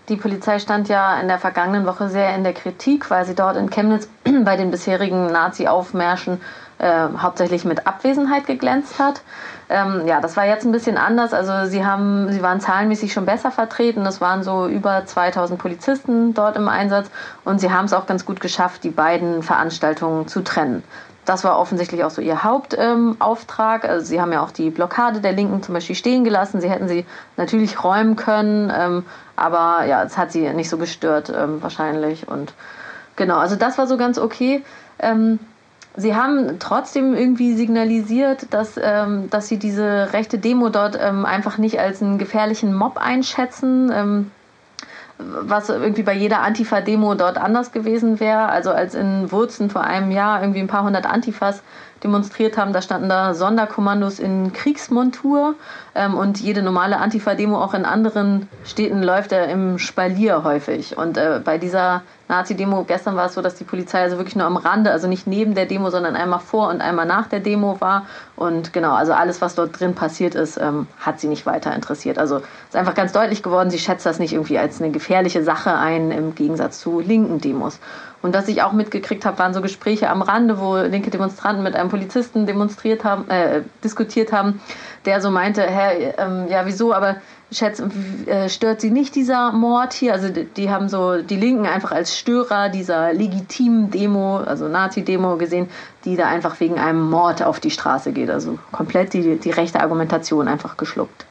Die 0.09 0.15
Polizei 0.15 0.59
stand 0.59 0.89
ja 0.89 1.19
in 1.19 1.27
der 1.27 1.39
vergangenen 1.39 1.85
Woche 1.85 2.09
sehr 2.09 2.35
in 2.35 2.43
der 2.43 2.53
Kritik, 2.53 3.09
weil 3.11 3.25
sie 3.25 3.35
dort 3.35 3.55
in 3.55 3.69
Chemnitz 3.69 4.09
bei 4.43 4.57
den 4.57 4.71
bisherigen 4.71 5.27
Nazi-Aufmärschen 5.27 6.41
äh, 6.79 7.07
hauptsächlich 7.17 7.63
mit 7.63 7.85
Abwesenheit 7.85 8.47
geglänzt 8.47 8.99
hat. 8.99 9.21
Ähm, 9.69 10.07
ja, 10.07 10.19
das 10.19 10.35
war 10.35 10.45
jetzt 10.45 10.65
ein 10.65 10.71
bisschen 10.71 10.97
anders. 10.97 11.33
Also 11.33 11.69
sie 11.69 11.85
haben, 11.85 12.31
sie 12.31 12.41
waren 12.41 12.59
zahlenmäßig 12.59 13.13
schon 13.13 13.25
besser 13.25 13.51
vertreten. 13.51 14.05
Es 14.05 14.19
waren 14.19 14.43
so 14.43 14.67
über 14.67 15.05
2000 15.05 15.59
Polizisten 15.59 16.33
dort 16.33 16.57
im 16.57 16.67
Einsatz 16.67 17.09
und 17.45 17.61
sie 17.61 17.71
haben 17.71 17.85
es 17.85 17.93
auch 17.93 18.07
ganz 18.07 18.25
gut 18.25 18.41
geschafft, 18.41 18.83
die 18.83 18.89
beiden 18.89 19.43
Veranstaltungen 19.43 20.27
zu 20.27 20.41
trennen. 20.41 20.83
Das 21.31 21.45
war 21.45 21.57
offensichtlich 21.57 22.03
auch 22.03 22.09
so 22.09 22.21
ihr 22.21 22.43
Hauptauftrag. 22.43 23.85
Ähm, 23.85 23.89
also 23.89 24.05
sie 24.05 24.19
haben 24.19 24.33
ja 24.33 24.43
auch 24.43 24.51
die 24.51 24.69
Blockade 24.69 25.21
der 25.21 25.31
Linken 25.31 25.63
zum 25.63 25.73
Beispiel 25.73 25.95
stehen 25.95 26.25
gelassen. 26.25 26.59
Sie 26.59 26.69
hätten 26.69 26.89
sie 26.89 27.05
natürlich 27.37 27.85
räumen 27.85 28.17
können, 28.17 28.69
ähm, 28.77 29.05
aber 29.37 29.85
ja, 29.85 30.03
es 30.03 30.17
hat 30.17 30.33
sie 30.33 30.49
nicht 30.49 30.67
so 30.67 30.77
gestört 30.77 31.31
ähm, 31.33 31.63
wahrscheinlich. 31.63 32.27
Und 32.27 32.53
genau, 33.15 33.37
also 33.37 33.55
das 33.55 33.77
war 33.77 33.87
so 33.87 33.95
ganz 33.95 34.19
okay. 34.19 34.61
Ähm, 34.99 35.39
Sie 35.95 36.15
haben 36.15 36.59
trotzdem 36.59 37.13
irgendwie 37.13 37.53
signalisiert, 37.53 38.47
dass, 38.53 38.75
ähm, 38.81 39.29
dass 39.29 39.47
Sie 39.47 39.57
diese 39.57 40.11
rechte 40.11 40.37
Demo 40.37 40.67
dort 40.67 40.97
ähm, 41.01 41.25
einfach 41.25 41.57
nicht 41.57 41.79
als 41.79 42.01
einen 42.01 42.17
gefährlichen 42.17 42.73
Mob 42.73 42.97
einschätzen, 42.97 43.89
was 45.41 45.69
irgendwie 45.69 46.03
bei 46.03 46.13
jeder 46.13 46.41
Antifa-Demo 46.41 47.15
dort 47.15 47.37
anders 47.37 47.71
gewesen 47.71 48.19
wäre. 48.19 48.47
Also 48.47 48.71
als 48.71 48.95
in 48.95 49.31
Wurzen 49.31 49.69
vor 49.69 49.81
einem 49.81 50.11
Jahr 50.11 50.41
irgendwie 50.41 50.59
ein 50.59 50.67
paar 50.67 50.83
hundert 50.83 51.05
Antifas 51.05 51.61
demonstriert 52.03 52.57
haben, 52.57 52.73
da 52.73 52.81
standen 52.81 53.09
da 53.09 53.33
Sonderkommandos 53.33 54.19
in 54.19 54.53
Kriegsmontur 54.53 55.55
ähm, 55.93 56.15
und 56.15 56.39
jede 56.39 56.61
normale 56.63 56.97
Antifa-Demo 56.97 57.61
auch 57.61 57.73
in 57.73 57.85
anderen 57.85 58.49
Städten 58.63 59.03
läuft 59.03 59.31
er 59.31 59.47
im 59.49 59.77
Spalier 59.77 60.43
häufig. 60.43 60.97
Und 60.97 61.17
äh, 61.17 61.39
bei 61.43 61.57
dieser 61.57 62.01
Nazi-Demo 62.31 62.85
gestern 62.85 63.15
war 63.15 63.27
es 63.27 63.33
so, 63.33 63.41
dass 63.41 63.55
die 63.55 63.65
Polizei 63.65 64.01
also 64.01 64.17
wirklich 64.17 64.35
nur 64.35 64.47
am 64.47 64.55
Rande, 64.57 64.91
also 64.91 65.07
nicht 65.07 65.27
neben 65.27 65.53
der 65.53 65.65
Demo, 65.65 65.89
sondern 65.89 66.15
einmal 66.15 66.39
vor 66.39 66.69
und 66.69 66.81
einmal 66.81 67.05
nach 67.05 67.27
der 67.27 67.41
Demo 67.41 67.79
war. 67.79 68.07
Und 68.35 68.73
genau, 68.73 68.93
also 68.93 69.13
alles, 69.13 69.41
was 69.41 69.53
dort 69.53 69.79
drin 69.79 69.93
passiert 69.93 70.33
ist, 70.33 70.57
ähm, 70.57 70.87
hat 70.99 71.19
sie 71.19 71.27
nicht 71.27 71.45
weiter 71.45 71.75
interessiert. 71.75 72.17
Also 72.17 72.37
ist 72.37 72.75
einfach 72.75 72.95
ganz 72.95 73.11
deutlich 73.11 73.43
geworden, 73.43 73.69
sie 73.69 73.79
schätzt 73.79 74.05
das 74.05 74.17
nicht 74.17 74.33
irgendwie 74.33 74.57
als 74.57 74.81
eine 74.81 74.91
gefährliche 74.91 75.43
Sache 75.43 75.75
ein, 75.75 76.11
im 76.11 76.33
Gegensatz 76.33 76.79
zu 76.79 77.01
linken 77.01 77.41
Demos. 77.41 77.79
Und 78.21 78.35
was 78.35 78.47
ich 78.47 78.61
auch 78.61 78.71
mitgekriegt 78.71 79.25
habe, 79.25 79.39
waren 79.39 79.53
so 79.53 79.61
Gespräche 79.61 80.09
am 80.09 80.21
Rande, 80.21 80.59
wo 80.59 80.77
linke 80.77 81.09
Demonstranten 81.09 81.63
mit 81.63 81.75
einem 81.75 81.89
Polizisten 81.89 82.45
demonstriert 82.45 83.03
haben, 83.03 83.29
äh, 83.29 83.61
diskutiert 83.83 84.31
haben, 84.31 84.61
der 85.05 85.21
so 85.21 85.31
meinte, 85.31 85.61
Herr, 85.63 86.17
ähm, 86.19 86.47
ja, 86.49 86.65
wieso, 86.65 86.93
aber 86.93 87.17
schätze, 87.51 87.89
äh, 88.25 88.49
stört 88.49 88.81
sie 88.81 88.91
nicht 88.91 89.15
dieser 89.15 89.51
Mord 89.51 89.93
hier? 89.93 90.13
Also 90.13 90.29
die, 90.29 90.45
die, 90.45 90.69
haben 90.69 90.89
so 90.89 91.21
die 91.21 91.35
Linken 91.35 91.65
einfach 91.65 91.91
als 91.91 92.17
Störer 92.17 92.69
dieser 92.69 93.13
legitimen 93.13 93.91
Demo, 93.91 94.37
also 94.37 94.67
Nazi-Demo 94.67 95.37
gesehen, 95.37 95.69
die 96.05 96.15
da 96.15 96.27
einfach 96.27 96.59
wegen 96.59 96.79
einem 96.79 97.09
Mord 97.09 97.43
auf 97.43 97.59
die 97.59 97.71
Straße 97.71 98.11
geht. 98.11 98.29
Also 98.29 98.57
komplett 98.71 99.13
die, 99.13 99.37
die 99.37 99.51
rechte 99.51 99.79
Argumentation 99.81 100.47
einfach 100.47 100.77
geschluckt. 100.77 101.25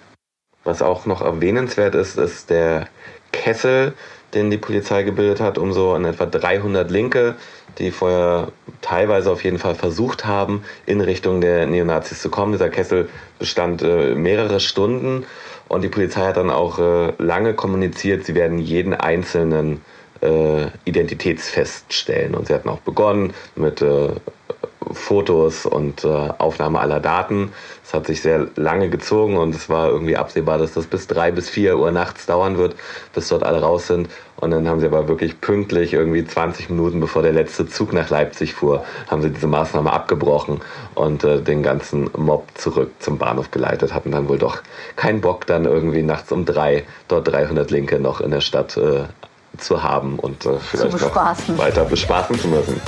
Was 0.64 0.82
auch 0.82 1.06
noch 1.06 1.22
erwähnenswert 1.22 1.94
ist, 1.94 2.18
ist 2.18 2.50
der 2.50 2.86
Kessel, 3.32 3.94
den 4.34 4.50
die 4.50 4.58
Polizei 4.58 5.02
gebildet 5.02 5.40
hat, 5.40 5.58
um 5.58 5.72
so 5.72 5.92
an 5.92 6.04
etwa 6.04 6.26
300 6.26 6.90
Linke, 6.90 7.34
die 7.78 7.90
vorher 7.90 8.48
teilweise 8.80 9.30
auf 9.30 9.44
jeden 9.44 9.58
Fall 9.58 9.74
versucht 9.74 10.24
haben, 10.24 10.64
in 10.86 11.00
Richtung 11.00 11.40
der 11.40 11.66
Neonazis 11.66 12.20
zu 12.20 12.30
kommen. 12.30 12.52
Dieser 12.52 12.68
Kessel 12.68 13.08
bestand 13.38 13.82
äh, 13.82 14.14
mehrere 14.14 14.60
Stunden 14.60 15.24
und 15.68 15.82
die 15.82 15.88
Polizei 15.88 16.22
hat 16.22 16.36
dann 16.36 16.50
auch 16.50 16.78
äh, 16.78 17.12
lange 17.18 17.54
kommuniziert, 17.54 18.24
sie 18.24 18.34
werden 18.34 18.58
jeden 18.58 18.92
einzelnen 18.92 19.80
äh, 20.20 20.66
identitätsfeststellen. 20.84 22.34
Und 22.34 22.48
sie 22.48 22.54
hatten 22.54 22.68
auch 22.68 22.80
begonnen 22.80 23.32
mit 23.54 23.80
äh, 23.80 24.08
Fotos 24.92 25.66
und 25.66 26.04
äh, 26.04 26.08
Aufnahme 26.38 26.80
aller 26.80 27.00
Daten. 27.00 27.52
Es 27.84 27.92
hat 27.92 28.06
sich 28.06 28.22
sehr 28.22 28.46
lange 28.56 28.88
gezogen 28.88 29.36
und 29.36 29.54
es 29.54 29.68
war 29.68 29.88
irgendwie 29.88 30.16
absehbar, 30.16 30.58
dass 30.58 30.72
das 30.72 30.86
bis 30.86 31.06
drei 31.06 31.30
bis 31.30 31.50
vier 31.50 31.78
Uhr 31.78 31.90
nachts 31.90 32.26
dauern 32.26 32.56
wird, 32.56 32.76
bis 33.14 33.28
dort 33.28 33.42
alle 33.42 33.60
raus 33.60 33.86
sind. 33.86 34.08
Und 34.36 34.52
dann 34.52 34.68
haben 34.68 34.80
sie 34.80 34.86
aber 34.86 35.06
wirklich 35.06 35.40
pünktlich, 35.40 35.92
irgendwie 35.92 36.24
20 36.24 36.70
Minuten 36.70 36.98
bevor 37.00 37.22
der 37.22 37.32
letzte 37.32 37.68
Zug 37.68 37.92
nach 37.92 38.08
Leipzig 38.08 38.54
fuhr, 38.54 38.84
haben 39.08 39.20
sie 39.20 39.30
diese 39.30 39.46
Maßnahme 39.46 39.92
abgebrochen 39.92 40.60
und 40.94 41.24
äh, 41.24 41.42
den 41.42 41.62
ganzen 41.62 42.10
Mob 42.16 42.46
zurück 42.54 42.90
zum 43.00 43.18
Bahnhof 43.18 43.50
geleitet, 43.50 43.92
hatten 43.92 44.12
dann 44.12 44.28
wohl 44.28 44.38
doch 44.38 44.62
keinen 44.96 45.20
Bock, 45.20 45.46
dann 45.46 45.66
irgendwie 45.66 46.02
nachts 46.02 46.32
um 46.32 46.46
drei 46.46 46.84
dort 47.08 47.28
300 47.28 47.70
Linke 47.70 48.00
noch 48.00 48.20
in 48.20 48.30
der 48.30 48.40
Stadt 48.40 48.76
äh, 48.78 49.04
zu 49.58 49.82
haben 49.82 50.18
und 50.18 50.46
äh, 50.46 50.58
vielleicht 50.58 51.00
noch 51.00 51.58
weiter 51.58 51.84
bespaßen 51.84 52.38
zu 52.38 52.48
müssen. 52.48 52.80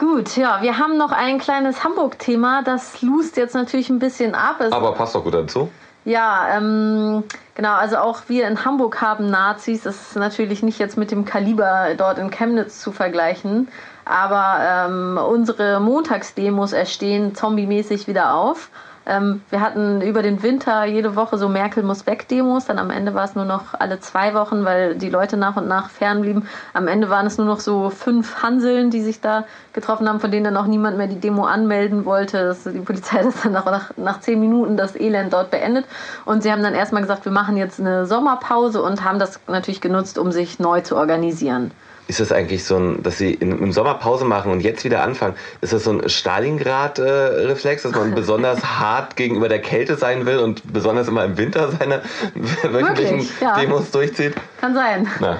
Gut, 0.00 0.38
ja, 0.38 0.62
wir 0.62 0.78
haben 0.78 0.96
noch 0.96 1.12
ein 1.12 1.38
kleines 1.38 1.84
Hamburg-Thema. 1.84 2.62
Das 2.62 3.02
lust 3.02 3.36
jetzt 3.36 3.54
natürlich 3.54 3.90
ein 3.90 3.98
bisschen 3.98 4.34
ab. 4.34 4.56
Es 4.60 4.72
Aber 4.72 4.94
passt 4.94 5.14
doch 5.14 5.22
gut 5.22 5.34
dazu. 5.34 5.70
Ja, 6.06 6.56
ähm, 6.56 7.22
genau, 7.54 7.74
also 7.74 7.98
auch 7.98 8.22
wir 8.28 8.48
in 8.48 8.64
Hamburg 8.64 9.02
haben 9.02 9.28
Nazis. 9.28 9.82
Das 9.82 9.96
ist 9.96 10.16
natürlich 10.16 10.62
nicht 10.62 10.78
jetzt 10.78 10.96
mit 10.96 11.10
dem 11.10 11.26
Kaliber 11.26 11.88
dort 11.98 12.16
in 12.16 12.30
Chemnitz 12.30 12.80
zu 12.80 12.92
vergleichen. 12.92 13.68
Aber 14.06 14.56
ähm, 14.64 15.18
unsere 15.18 15.80
Montagsdemos 15.80 16.72
erstehen 16.72 17.34
zombie-mäßig 17.34 18.08
wieder 18.08 18.32
auf. 18.32 18.70
Ähm, 19.06 19.42
wir 19.50 19.60
hatten 19.60 20.02
über 20.02 20.22
den 20.22 20.42
Winter 20.42 20.84
jede 20.84 21.16
Woche 21.16 21.38
so 21.38 21.48
Merkel 21.48 21.82
muss 21.82 22.06
weg 22.06 22.28
Demos. 22.28 22.66
Dann 22.66 22.78
am 22.78 22.90
Ende 22.90 23.14
war 23.14 23.24
es 23.24 23.34
nur 23.34 23.44
noch 23.44 23.74
alle 23.78 23.98
zwei 24.00 24.34
Wochen, 24.34 24.64
weil 24.64 24.94
die 24.94 25.08
Leute 25.08 25.36
nach 25.36 25.56
und 25.56 25.66
nach 25.66 25.88
fernblieben. 25.88 26.46
Am 26.74 26.86
Ende 26.86 27.08
waren 27.08 27.26
es 27.26 27.38
nur 27.38 27.46
noch 27.46 27.60
so 27.60 27.90
fünf 27.90 28.42
Hanseln, 28.42 28.90
die 28.90 29.00
sich 29.00 29.20
da 29.20 29.44
getroffen 29.72 30.08
haben, 30.08 30.20
von 30.20 30.30
denen 30.30 30.44
dann 30.44 30.56
auch 30.56 30.66
niemand 30.66 30.98
mehr 30.98 31.06
die 31.06 31.18
Demo 31.18 31.44
anmelden 31.44 32.04
wollte. 32.04 32.44
Das, 32.44 32.64
die 32.64 32.80
Polizei 32.80 33.24
hat 33.24 33.34
dann 33.42 33.52
nach, 33.52 33.90
nach 33.96 34.20
zehn 34.20 34.38
Minuten 34.38 34.76
das 34.76 34.94
Elend 34.96 35.32
dort 35.32 35.50
beendet. 35.50 35.86
Und 36.24 36.42
sie 36.42 36.52
haben 36.52 36.62
dann 36.62 36.74
erstmal 36.74 37.02
gesagt, 37.02 37.24
wir 37.24 37.32
machen 37.32 37.56
jetzt 37.56 37.80
eine 37.80 38.06
Sommerpause 38.06 38.82
und 38.82 39.02
haben 39.04 39.18
das 39.18 39.40
natürlich 39.48 39.80
genutzt, 39.80 40.18
um 40.18 40.30
sich 40.30 40.58
neu 40.58 40.82
zu 40.82 40.96
organisieren. 40.96 41.70
Ist 42.10 42.18
das 42.18 42.32
eigentlich 42.32 42.64
so 42.64 42.76
ein, 42.76 43.02
dass 43.04 43.18
sie 43.18 43.32
in, 43.32 43.52
im 43.52 43.72
Sommer 43.72 43.94
Pause 43.94 44.24
machen 44.24 44.50
und 44.50 44.60
jetzt 44.60 44.84
wieder 44.84 45.02
anfangen? 45.02 45.36
Ist 45.60 45.72
das 45.72 45.84
so 45.84 45.92
ein 45.92 46.08
Stalingrad-Reflex, 46.08 47.84
dass 47.84 47.92
man 47.92 48.14
besonders 48.16 48.64
hart 48.64 49.14
gegenüber 49.14 49.48
der 49.48 49.60
Kälte 49.60 49.96
sein 49.96 50.26
will 50.26 50.38
und 50.38 50.72
besonders 50.72 51.06
immer 51.06 51.24
im 51.24 51.38
Winter 51.38 51.70
seine 51.70 52.02
wöchentlichen 52.62 53.28
ja. 53.40 53.56
Demos 53.56 53.92
durchzieht? 53.92 54.34
Kann 54.60 54.74
sein. 54.74 55.08
Na. 55.20 55.38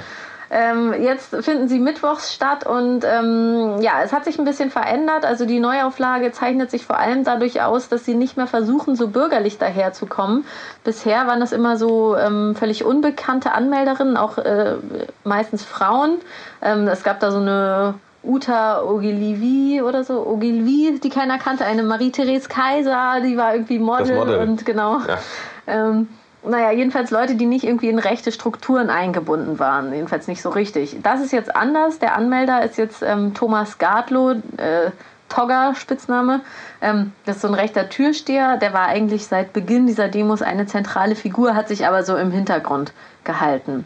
Ähm, 0.52 0.92
jetzt 1.00 1.34
finden 1.44 1.68
sie 1.68 1.78
mittwochs 1.78 2.34
statt 2.34 2.66
und 2.66 3.04
ähm, 3.04 3.76
ja, 3.80 4.02
es 4.02 4.12
hat 4.12 4.24
sich 4.24 4.36
ein 4.38 4.44
bisschen 4.44 4.70
verändert. 4.70 5.24
Also 5.24 5.46
die 5.46 5.60
Neuauflage 5.60 6.32
zeichnet 6.32 6.72
sich 6.72 6.84
vor 6.84 6.98
allem 6.98 7.22
dadurch 7.22 7.62
aus, 7.62 7.88
dass 7.88 8.04
sie 8.04 8.14
nicht 8.14 8.36
mehr 8.36 8.48
versuchen, 8.48 8.96
so 8.96 9.08
bürgerlich 9.08 9.58
daherzukommen. 9.58 10.44
Bisher 10.82 11.28
waren 11.28 11.38
das 11.38 11.52
immer 11.52 11.76
so 11.76 12.16
ähm, 12.16 12.56
völlig 12.56 12.84
unbekannte 12.84 13.52
Anmelderinnen, 13.52 14.16
auch 14.16 14.38
äh, 14.38 14.74
meistens 15.22 15.64
Frauen. 15.64 16.18
Ähm, 16.60 16.88
es 16.88 17.04
gab 17.04 17.20
da 17.20 17.30
so 17.30 17.38
eine 17.38 17.94
Uta 18.24 18.82
Ogilvy 18.82 19.82
oder 19.82 20.02
so, 20.02 20.26
Ogilvy, 20.26 20.98
die 21.00 21.10
keiner 21.10 21.38
kannte, 21.38 21.64
eine 21.64 21.84
Marie-Therese 21.84 22.48
Kaiser, 22.48 23.20
die 23.22 23.36
war 23.36 23.54
irgendwie 23.54 23.78
Model, 23.78 24.16
Model. 24.16 24.38
und 24.40 24.66
genau. 24.66 24.98
Ja. 24.98 25.18
Ähm, 25.66 26.08
naja, 26.42 26.70
jedenfalls 26.72 27.10
Leute, 27.10 27.34
die 27.34 27.46
nicht 27.46 27.64
irgendwie 27.64 27.88
in 27.88 27.98
rechte 27.98 28.32
Strukturen 28.32 28.88
eingebunden 28.90 29.58
waren. 29.58 29.92
Jedenfalls 29.92 30.26
nicht 30.26 30.42
so 30.42 30.48
richtig. 30.50 30.98
Das 31.02 31.20
ist 31.20 31.32
jetzt 31.32 31.54
anders. 31.54 31.98
Der 31.98 32.16
Anmelder 32.16 32.62
ist 32.64 32.78
jetzt 32.78 33.02
ähm, 33.02 33.34
Thomas 33.34 33.78
Gartlow, 33.78 34.32
äh, 34.56 34.90
Togger 35.28 35.74
Spitzname. 35.74 36.40
Ähm, 36.80 37.12
das 37.24 37.36
ist 37.36 37.42
so 37.42 37.48
ein 37.48 37.54
rechter 37.54 37.88
Türsteher. 37.88 38.56
Der 38.56 38.72
war 38.72 38.86
eigentlich 38.86 39.26
seit 39.26 39.52
Beginn 39.52 39.86
dieser 39.86 40.08
Demos 40.08 40.42
eine 40.42 40.66
zentrale 40.66 41.14
Figur, 41.14 41.54
hat 41.54 41.68
sich 41.68 41.86
aber 41.86 42.02
so 42.02 42.16
im 42.16 42.30
Hintergrund 42.30 42.92
gehalten. 43.24 43.84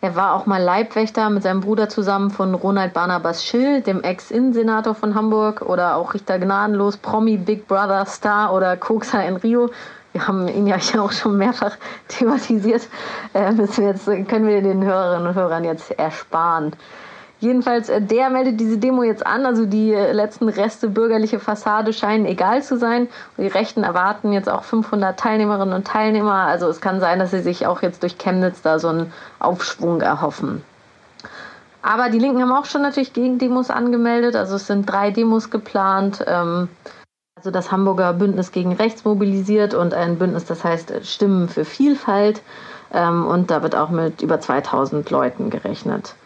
Er 0.00 0.14
war 0.14 0.34
auch 0.34 0.46
mal 0.46 0.62
Leibwächter 0.62 1.28
mit 1.28 1.42
seinem 1.42 1.60
Bruder 1.60 1.88
zusammen 1.88 2.30
von 2.30 2.54
Ronald 2.54 2.92
Barnabas 2.92 3.44
Schill, 3.44 3.80
dem 3.80 4.02
Ex-Innensenator 4.04 4.94
von 4.94 5.16
Hamburg, 5.16 5.62
oder 5.62 5.96
auch 5.96 6.14
Richter 6.14 6.38
Gnadenlos, 6.38 6.98
Promi, 6.98 7.36
Big 7.36 7.66
Brother 7.66 8.06
Star 8.06 8.54
oder 8.54 8.76
Kokser 8.76 9.26
in 9.26 9.36
Rio. 9.36 9.70
Wir 10.12 10.26
haben 10.26 10.48
ihn 10.48 10.66
ja 10.66 10.76
auch 10.98 11.12
schon 11.12 11.36
mehrfach 11.36 11.76
thematisiert. 12.08 12.88
Äh, 13.34 13.52
müssen 13.52 13.84
wir 13.84 13.90
jetzt, 13.90 14.06
können 14.06 14.46
wir 14.46 14.62
den 14.62 14.82
Hörerinnen 14.84 15.28
und 15.28 15.34
Hörern 15.34 15.64
jetzt 15.64 15.90
ersparen. 15.98 16.72
Jedenfalls, 17.40 17.88
äh, 17.88 18.00
der 18.00 18.30
meldet 18.30 18.58
diese 18.58 18.78
Demo 18.78 19.02
jetzt 19.02 19.26
an. 19.26 19.46
Also 19.46 19.64
die 19.64 19.92
äh, 19.92 20.12
letzten 20.12 20.48
Reste 20.48 20.88
bürgerliche 20.88 21.38
Fassade 21.38 21.92
scheinen 21.92 22.26
egal 22.26 22.62
zu 22.62 22.76
sein. 22.76 23.08
Die 23.36 23.46
Rechten 23.46 23.84
erwarten 23.84 24.32
jetzt 24.32 24.48
auch 24.48 24.64
500 24.64 25.18
Teilnehmerinnen 25.18 25.74
und 25.74 25.86
Teilnehmer. 25.86 26.46
Also 26.46 26.68
es 26.68 26.80
kann 26.80 27.00
sein, 27.00 27.18
dass 27.18 27.30
sie 27.30 27.40
sich 27.40 27.66
auch 27.66 27.82
jetzt 27.82 28.02
durch 28.02 28.18
Chemnitz 28.18 28.62
da 28.62 28.78
so 28.78 28.88
einen 28.88 29.12
Aufschwung 29.38 30.00
erhoffen. 30.00 30.62
Aber 31.80 32.10
die 32.10 32.18
Linken 32.18 32.42
haben 32.42 32.52
auch 32.52 32.64
schon 32.64 32.82
natürlich 32.82 33.12
Gegendemos 33.12 33.70
angemeldet. 33.70 34.34
Also 34.34 34.56
es 34.56 34.66
sind 34.66 34.90
drei 34.90 35.12
Demos 35.12 35.50
geplant. 35.50 36.24
Ähm, 36.26 36.68
also 37.38 37.52
das 37.52 37.70
Hamburger 37.70 38.12
Bündnis 38.14 38.50
gegen 38.50 38.72
Rechts 38.72 39.04
mobilisiert 39.04 39.72
und 39.72 39.94
ein 39.94 40.18
Bündnis, 40.18 40.44
das 40.44 40.64
heißt 40.64 41.06
Stimmen 41.06 41.48
für 41.48 41.64
Vielfalt. 41.64 42.42
Ähm, 42.92 43.26
und 43.26 43.52
da 43.52 43.62
wird 43.62 43.76
auch 43.76 43.90
mit 43.90 44.22
über 44.22 44.40
2000 44.40 45.08
Leuten 45.10 45.48
gerechnet. 45.48 46.16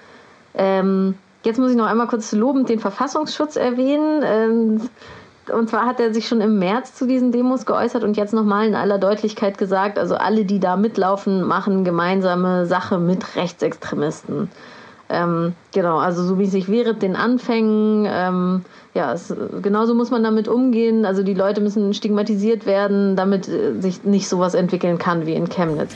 Ähm, 0.54 1.18
jetzt 1.44 1.58
muss 1.58 1.70
ich 1.70 1.76
noch 1.76 1.84
einmal 1.84 2.06
kurz 2.06 2.32
lobend 2.32 2.70
den 2.70 2.78
Verfassungsschutz 2.78 3.56
erwähnen. 3.56 4.22
Ähm, 4.24 4.80
und 5.52 5.68
zwar 5.68 5.84
hat 5.84 6.00
er 6.00 6.14
sich 6.14 6.28
schon 6.28 6.40
im 6.40 6.58
März 6.58 6.94
zu 6.94 7.06
diesen 7.06 7.30
Demos 7.30 7.66
geäußert 7.66 8.04
und 8.04 8.16
jetzt 8.16 8.32
nochmal 8.32 8.66
in 8.66 8.74
aller 8.74 8.98
Deutlichkeit 8.98 9.58
gesagt, 9.58 9.98
also 9.98 10.14
alle, 10.14 10.46
die 10.46 10.60
da 10.60 10.76
mitlaufen, 10.76 11.42
machen 11.42 11.84
gemeinsame 11.84 12.64
Sache 12.64 12.98
mit 12.98 13.36
Rechtsextremisten. 13.36 14.50
Ähm, 15.12 15.54
genau, 15.74 15.98
also 15.98 16.24
so 16.24 16.38
wie 16.38 16.44
es 16.44 16.52
sich 16.52 16.70
während 16.70 17.02
den 17.02 17.16
Anfängen, 17.16 18.06
ähm, 18.08 18.64
ja, 18.94 19.12
es, 19.12 19.34
genauso 19.60 19.94
muss 19.94 20.10
man 20.10 20.24
damit 20.24 20.48
umgehen. 20.48 21.04
Also 21.04 21.22
die 21.22 21.34
Leute 21.34 21.60
müssen 21.60 21.92
stigmatisiert 21.92 22.64
werden, 22.64 23.14
damit 23.14 23.46
äh, 23.46 23.78
sich 23.78 24.04
nicht 24.04 24.26
sowas 24.26 24.54
entwickeln 24.54 24.96
kann 24.96 25.26
wie 25.26 25.34
in 25.34 25.50
Chemnitz. 25.50 25.94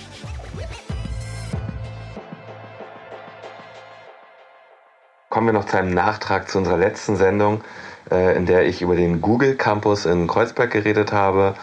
Kommen 5.31 5.47
wir 5.47 5.55
noch 5.55 5.65
zu 5.65 5.79
einem 5.79 5.95
Nachtrag 5.95 6.51
zu 6.51 6.59
unserer 6.59 6.77
letzten 6.77 7.17
Sendung, 7.17 7.63
äh, 8.11 8.37
in 8.37 8.45
der 8.45 8.67
ich 8.67 8.83
über 8.83 8.97
den 8.97 9.23
Google 9.23 9.55
Campus 9.55 10.05
in 10.05 10.27
Kreuzberg 10.27 10.71
geredet 10.71 11.13
habe. 11.13 11.55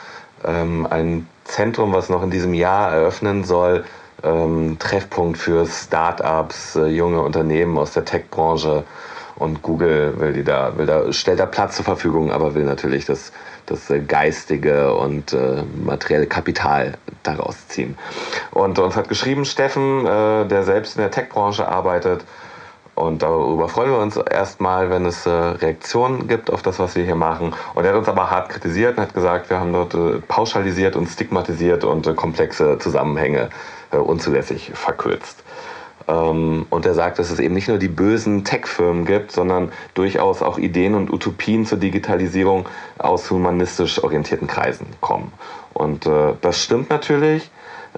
Ähm, 0.43 0.87
ein 0.89 1.27
Zentrum, 1.43 1.93
was 1.93 2.09
noch 2.09 2.23
in 2.23 2.31
diesem 2.31 2.55
Jahr 2.55 2.91
eröffnen 2.91 3.43
soll. 3.43 3.83
Ähm, 4.23 4.77
Treffpunkt 4.79 5.37
für 5.37 5.65
Start-ups, 5.65 6.75
äh, 6.75 6.87
junge 6.87 7.21
Unternehmen 7.21 7.77
aus 7.77 7.91
der 7.91 8.05
Tech-Branche. 8.05 8.83
Und 9.35 9.61
Google 9.63 10.19
will, 10.19 10.33
die 10.33 10.43
da, 10.43 10.77
will 10.77 10.85
da, 10.85 11.11
stellt 11.11 11.39
da 11.39 11.45
Platz 11.45 11.75
zur 11.75 11.85
Verfügung, 11.85 12.31
aber 12.31 12.55
will 12.55 12.63
natürlich 12.63 13.05
das, 13.05 13.31
das 13.65 13.89
äh, 13.89 13.99
geistige 13.99 14.93
und 14.95 15.33
äh, 15.33 15.63
materielle 15.83 16.27
Kapital 16.27 16.93
daraus 17.23 17.67
ziehen. 17.67 17.97
Und 18.51 18.79
uns 18.79 18.95
hat 18.95 19.09
geschrieben 19.09 19.43
Steffen, 19.43 20.05
äh, 20.05 20.45
der 20.45 20.63
selbst 20.63 20.95
in 20.95 21.01
der 21.01 21.11
Tech-Branche 21.11 21.67
arbeitet, 21.67 22.23
und 22.95 23.23
darüber 23.23 23.69
freuen 23.69 23.89
wir 23.89 23.97
uns 23.97 24.17
erstmal, 24.17 24.91
wenn 24.91 25.05
es 25.05 25.25
äh, 25.25 25.29
Reaktionen 25.31 26.27
gibt 26.27 26.51
auf 26.51 26.61
das, 26.61 26.77
was 26.77 26.95
wir 26.95 27.03
hier 27.03 27.15
machen. 27.15 27.55
Und 27.73 27.85
er 27.85 27.91
hat 27.91 27.97
uns 27.97 28.07
aber 28.07 28.29
hart 28.29 28.49
kritisiert 28.49 28.97
und 28.97 29.03
hat 29.03 29.15
gesagt, 29.15 29.49
wir 29.49 29.59
haben 29.59 29.73
dort 29.73 29.95
äh, 29.95 30.19
pauschalisiert 30.27 30.95
und 30.95 31.07
stigmatisiert 31.07 31.85
und 31.85 32.05
äh, 32.05 32.13
komplexe 32.13 32.77
Zusammenhänge 32.77 33.49
äh, 33.93 33.97
unzulässig 33.97 34.71
verkürzt. 34.73 35.43
Ähm, 36.07 36.65
und 36.69 36.85
er 36.85 36.93
sagt, 36.93 37.19
dass 37.19 37.31
es 37.31 37.39
eben 37.39 37.53
nicht 37.53 37.67
nur 37.67 37.77
die 37.77 37.87
bösen 37.87 38.43
Tech-Firmen 38.43 39.05
gibt, 39.05 39.31
sondern 39.31 39.71
durchaus 39.93 40.41
auch 40.41 40.57
Ideen 40.57 40.95
und 40.95 41.11
Utopien 41.11 41.65
zur 41.65 41.77
Digitalisierung 41.77 42.67
aus 42.97 43.29
humanistisch 43.31 44.03
orientierten 44.03 44.47
Kreisen 44.47 44.87
kommen. 45.01 45.31
Und 45.73 46.05
äh, 46.05 46.33
das 46.41 46.63
stimmt 46.63 46.89
natürlich. 46.89 47.49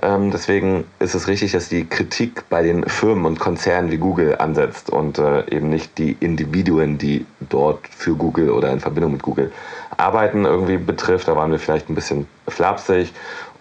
Ähm, 0.02 0.30
deswegen 0.32 0.84
ist 1.00 1.16
es 1.16 1.28
richtig, 1.28 1.54
dass 1.54 1.70
die 1.70 1.86
Kritik 1.86 2.50
bei 2.50 2.62
den 2.64 2.84
Firmen 2.84 3.26
und 3.26 3.40
Konzernen 3.40 3.92
wie 3.92 3.98
Google 3.98 4.36
ansetzt 4.38 4.90
und 4.90 5.20
äh, 5.20 5.50
eben 5.50 5.70
nicht 5.70 5.98
die 5.98 6.18
Individuen, 6.20 6.98
die 6.98 7.26
dort 7.40 7.88
für 7.88 8.16
Google 8.16 8.50
oder 8.50 8.72
in 8.72 8.82
Verbindung 8.82 9.14
mit 9.14 9.22
Google 9.22 9.54
arbeiten, 9.96 10.44
irgendwie 10.44 10.78
betrifft. 10.78 11.30
Da 11.30 11.36
waren 11.38 11.52
wir 11.52 11.60
vielleicht 11.60 11.90
ein 11.90 11.96
bisschen 11.96 12.28
flapsig. 12.48 13.14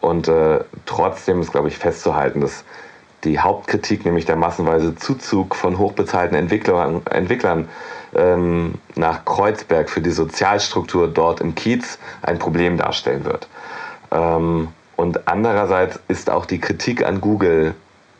Und 0.04 0.28
äh, 0.28 0.60
trotzdem 0.84 1.40
ist, 1.40 1.52
glaube 1.52 1.68
ich, 1.68 1.78
festzuhalten, 1.78 2.42
dass 2.42 2.64
die 3.24 3.38
Hauptkritik, 3.38 4.04
nämlich 4.04 4.26
der 4.26 4.36
massenweise 4.36 4.94
Zuzug 4.94 5.54
von 5.54 5.78
hochbezahlten 5.78 6.36
Entwicklern, 6.36 7.00
Entwicklern 7.06 7.70
ähm, 8.14 8.74
nach 8.96 9.24
Kreuzberg 9.24 9.88
für 9.88 10.02
die 10.02 10.10
Sozialstruktur 10.10 11.08
dort 11.08 11.40
im 11.40 11.54
Kiez 11.54 11.98
ein 12.20 12.38
Problem 12.38 12.76
darstellen 12.76 13.24
wird. 13.24 13.48
Ähm, 14.12 14.68
und 14.96 15.26
andererseits 15.26 15.98
ist 16.08 16.28
auch 16.28 16.44
die 16.44 16.60
Kritik 16.60 17.02
an 17.02 17.22
Google, 17.22 17.74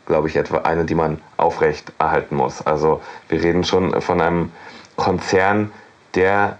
glaube 0.07 0.27
ich, 0.27 0.37
etwa 0.37 0.57
eine, 0.57 0.85
die 0.85 0.95
man 0.95 1.21
aufrecht 1.37 1.93
erhalten 1.99 2.35
muss. 2.35 2.65
Also 2.65 2.99
wir 3.29 3.43
reden 3.43 3.63
schon 3.63 4.01
von 4.01 4.21
einem 4.21 4.51
Konzern, 4.95 5.71
der 6.15 6.57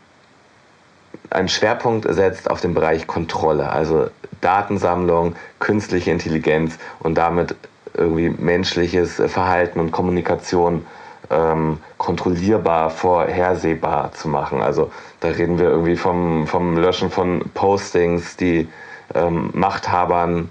einen 1.36 1.50
Schwerpunkt 1.50 2.08
setzt 2.14 2.50
auf 2.50 2.62
den 2.62 2.74
Bereich 2.74 3.08
Kontrolle, 3.08 3.70
also 3.70 4.08
Datensammlung, 4.42 5.36
künstliche 5.60 6.12
Intelligenz 6.12 6.78
und 7.00 7.16
damit 7.16 7.56
irgendwie 7.94 8.30
menschliches 8.30 9.16
Verhalten 9.16 9.80
und 9.80 9.92
Kommunikation 9.92 10.86
ähm, 11.30 11.80
kontrollierbar, 11.98 12.90
vorhersehbar 12.90 14.12
zu 14.14 14.28
machen. 14.30 14.62
Also 14.62 14.92
da 15.20 15.30
reden 15.30 15.58
wir 15.58 15.70
irgendwie 15.70 15.96
vom, 15.96 16.48
vom 16.48 16.78
Löschen 16.78 17.10
von 17.10 17.50
Postings, 17.54 18.38
die 18.38 18.68
ähm, 19.14 19.50
Machthabern 19.54 20.50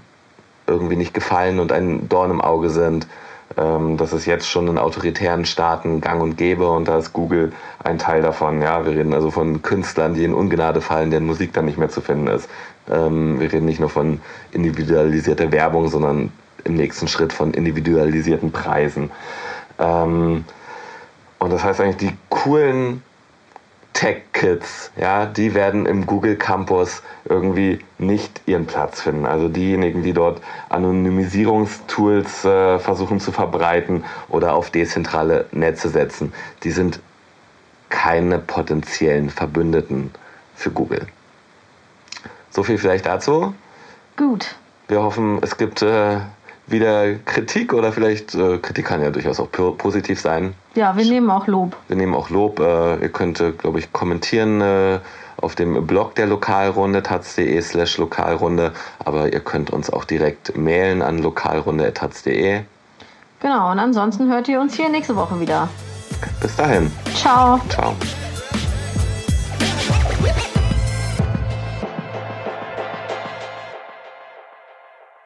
irgendwie 0.67 0.95
nicht 0.95 1.13
gefallen 1.13 1.59
und 1.59 1.71
ein 1.71 2.09
Dorn 2.09 2.31
im 2.31 2.41
Auge 2.41 2.69
sind. 2.69 3.07
Ähm, 3.57 3.97
das 3.97 4.13
ist 4.13 4.25
jetzt 4.25 4.49
schon 4.49 4.67
in 4.67 4.77
autoritären 4.77 5.45
Staaten 5.45 6.01
gang 6.01 6.21
und 6.21 6.37
gäbe 6.37 6.69
und 6.69 6.87
da 6.87 6.97
ist 6.97 7.13
Google 7.13 7.53
ein 7.83 7.99
Teil 7.99 8.21
davon. 8.21 8.61
Ja, 8.61 8.85
wir 8.85 8.93
reden 8.93 9.13
also 9.13 9.31
von 9.31 9.61
Künstlern, 9.61 10.13
die 10.13 10.23
in 10.23 10.33
Ungnade 10.33 10.81
fallen, 10.81 11.11
deren 11.11 11.25
Musik 11.25 11.53
dann 11.53 11.65
nicht 11.65 11.77
mehr 11.77 11.89
zu 11.89 12.01
finden 12.01 12.27
ist. 12.27 12.49
Ähm, 12.89 13.39
wir 13.39 13.51
reden 13.51 13.65
nicht 13.65 13.79
nur 13.79 13.89
von 13.89 14.19
individualisierter 14.51 15.51
Werbung, 15.51 15.89
sondern 15.89 16.31
im 16.63 16.75
nächsten 16.75 17.07
Schritt 17.07 17.31
von 17.31 17.53
individualisierten 17.53 18.51
Preisen. 18.51 19.11
Ähm, 19.79 20.43
und 21.39 21.53
das 21.53 21.63
heißt 21.63 21.81
eigentlich, 21.81 22.11
die 22.11 22.17
coolen 22.29 23.03
Tech-Kids, 23.95 24.91
ja, 24.97 25.25
die 25.25 25.53
werden 25.53 25.85
im 25.85 26.05
Google 26.05 26.35
Campus 26.35 27.01
irgendwie 27.23 27.79
nicht 27.97 28.41
ihren 28.45 28.67
Platz 28.67 29.01
finden. 29.01 29.25
Also 29.25 29.47
diejenigen, 29.47 30.03
die 30.03 30.11
dort 30.11 30.41
Anonymisierungstools 30.67 32.43
äh, 32.43 32.77
versuchen 32.77 33.21
zu 33.21 33.31
verbreiten 33.31 34.03
oder 34.27 34.53
auf 34.53 34.69
dezentrale 34.69 35.45
Netze 35.53 35.87
setzen, 35.87 36.33
die 36.63 36.71
sind 36.71 36.99
keine 37.89 38.37
potenziellen 38.37 39.29
Verbündeten 39.29 40.11
für 40.55 40.71
Google. 40.71 41.07
So 42.49 42.63
viel 42.63 42.77
vielleicht 42.77 43.05
dazu. 43.05 43.55
Gut. 44.17 44.55
Wir 44.89 45.01
hoffen, 45.01 45.39
es 45.41 45.55
gibt 45.55 45.81
äh, 45.81 46.19
wieder 46.67 47.15
Kritik 47.25 47.73
oder 47.73 47.91
vielleicht 47.91 48.35
äh, 48.35 48.57
Kritik 48.57 48.85
kann 48.85 49.01
ja 49.01 49.11
durchaus 49.11 49.39
auch 49.39 49.49
positiv 49.51 50.19
sein. 50.19 50.53
Ja, 50.75 50.97
wir 50.97 51.05
nehmen 51.05 51.29
auch 51.29 51.47
Lob. 51.47 51.75
Wir 51.87 51.95
nehmen 51.95 52.15
auch 52.15 52.29
Lob. 52.29 52.59
Äh, 52.59 53.01
ihr 53.01 53.09
könnt, 53.09 53.39
äh, 53.39 53.51
glaube 53.51 53.79
ich, 53.79 53.93
kommentieren 53.93 54.61
äh, 54.61 54.99
auf 55.41 55.55
dem 55.55 55.85
Blog 55.85 56.15
der 56.15 56.27
Lokalrunde, 56.27 57.03
taz.de 57.03 57.61
slash 57.61 57.97
Lokalrunde, 57.97 58.71
aber 59.03 59.31
ihr 59.31 59.41
könnt 59.41 59.69
uns 59.69 59.89
auch 59.89 60.05
direkt 60.05 60.57
mailen 60.57 61.01
an 61.01 61.19
lokalrunde.taz.de. 61.19 62.61
Genau, 63.41 63.71
und 63.71 63.79
ansonsten 63.79 64.31
hört 64.31 64.47
ihr 64.47 64.59
uns 64.59 64.75
hier 64.75 64.89
nächste 64.89 65.15
Woche 65.15 65.39
wieder. 65.39 65.69
Bis 66.41 66.55
dahin. 66.55 66.91
Ciao. 67.13 67.59
Ciao. 67.69 67.93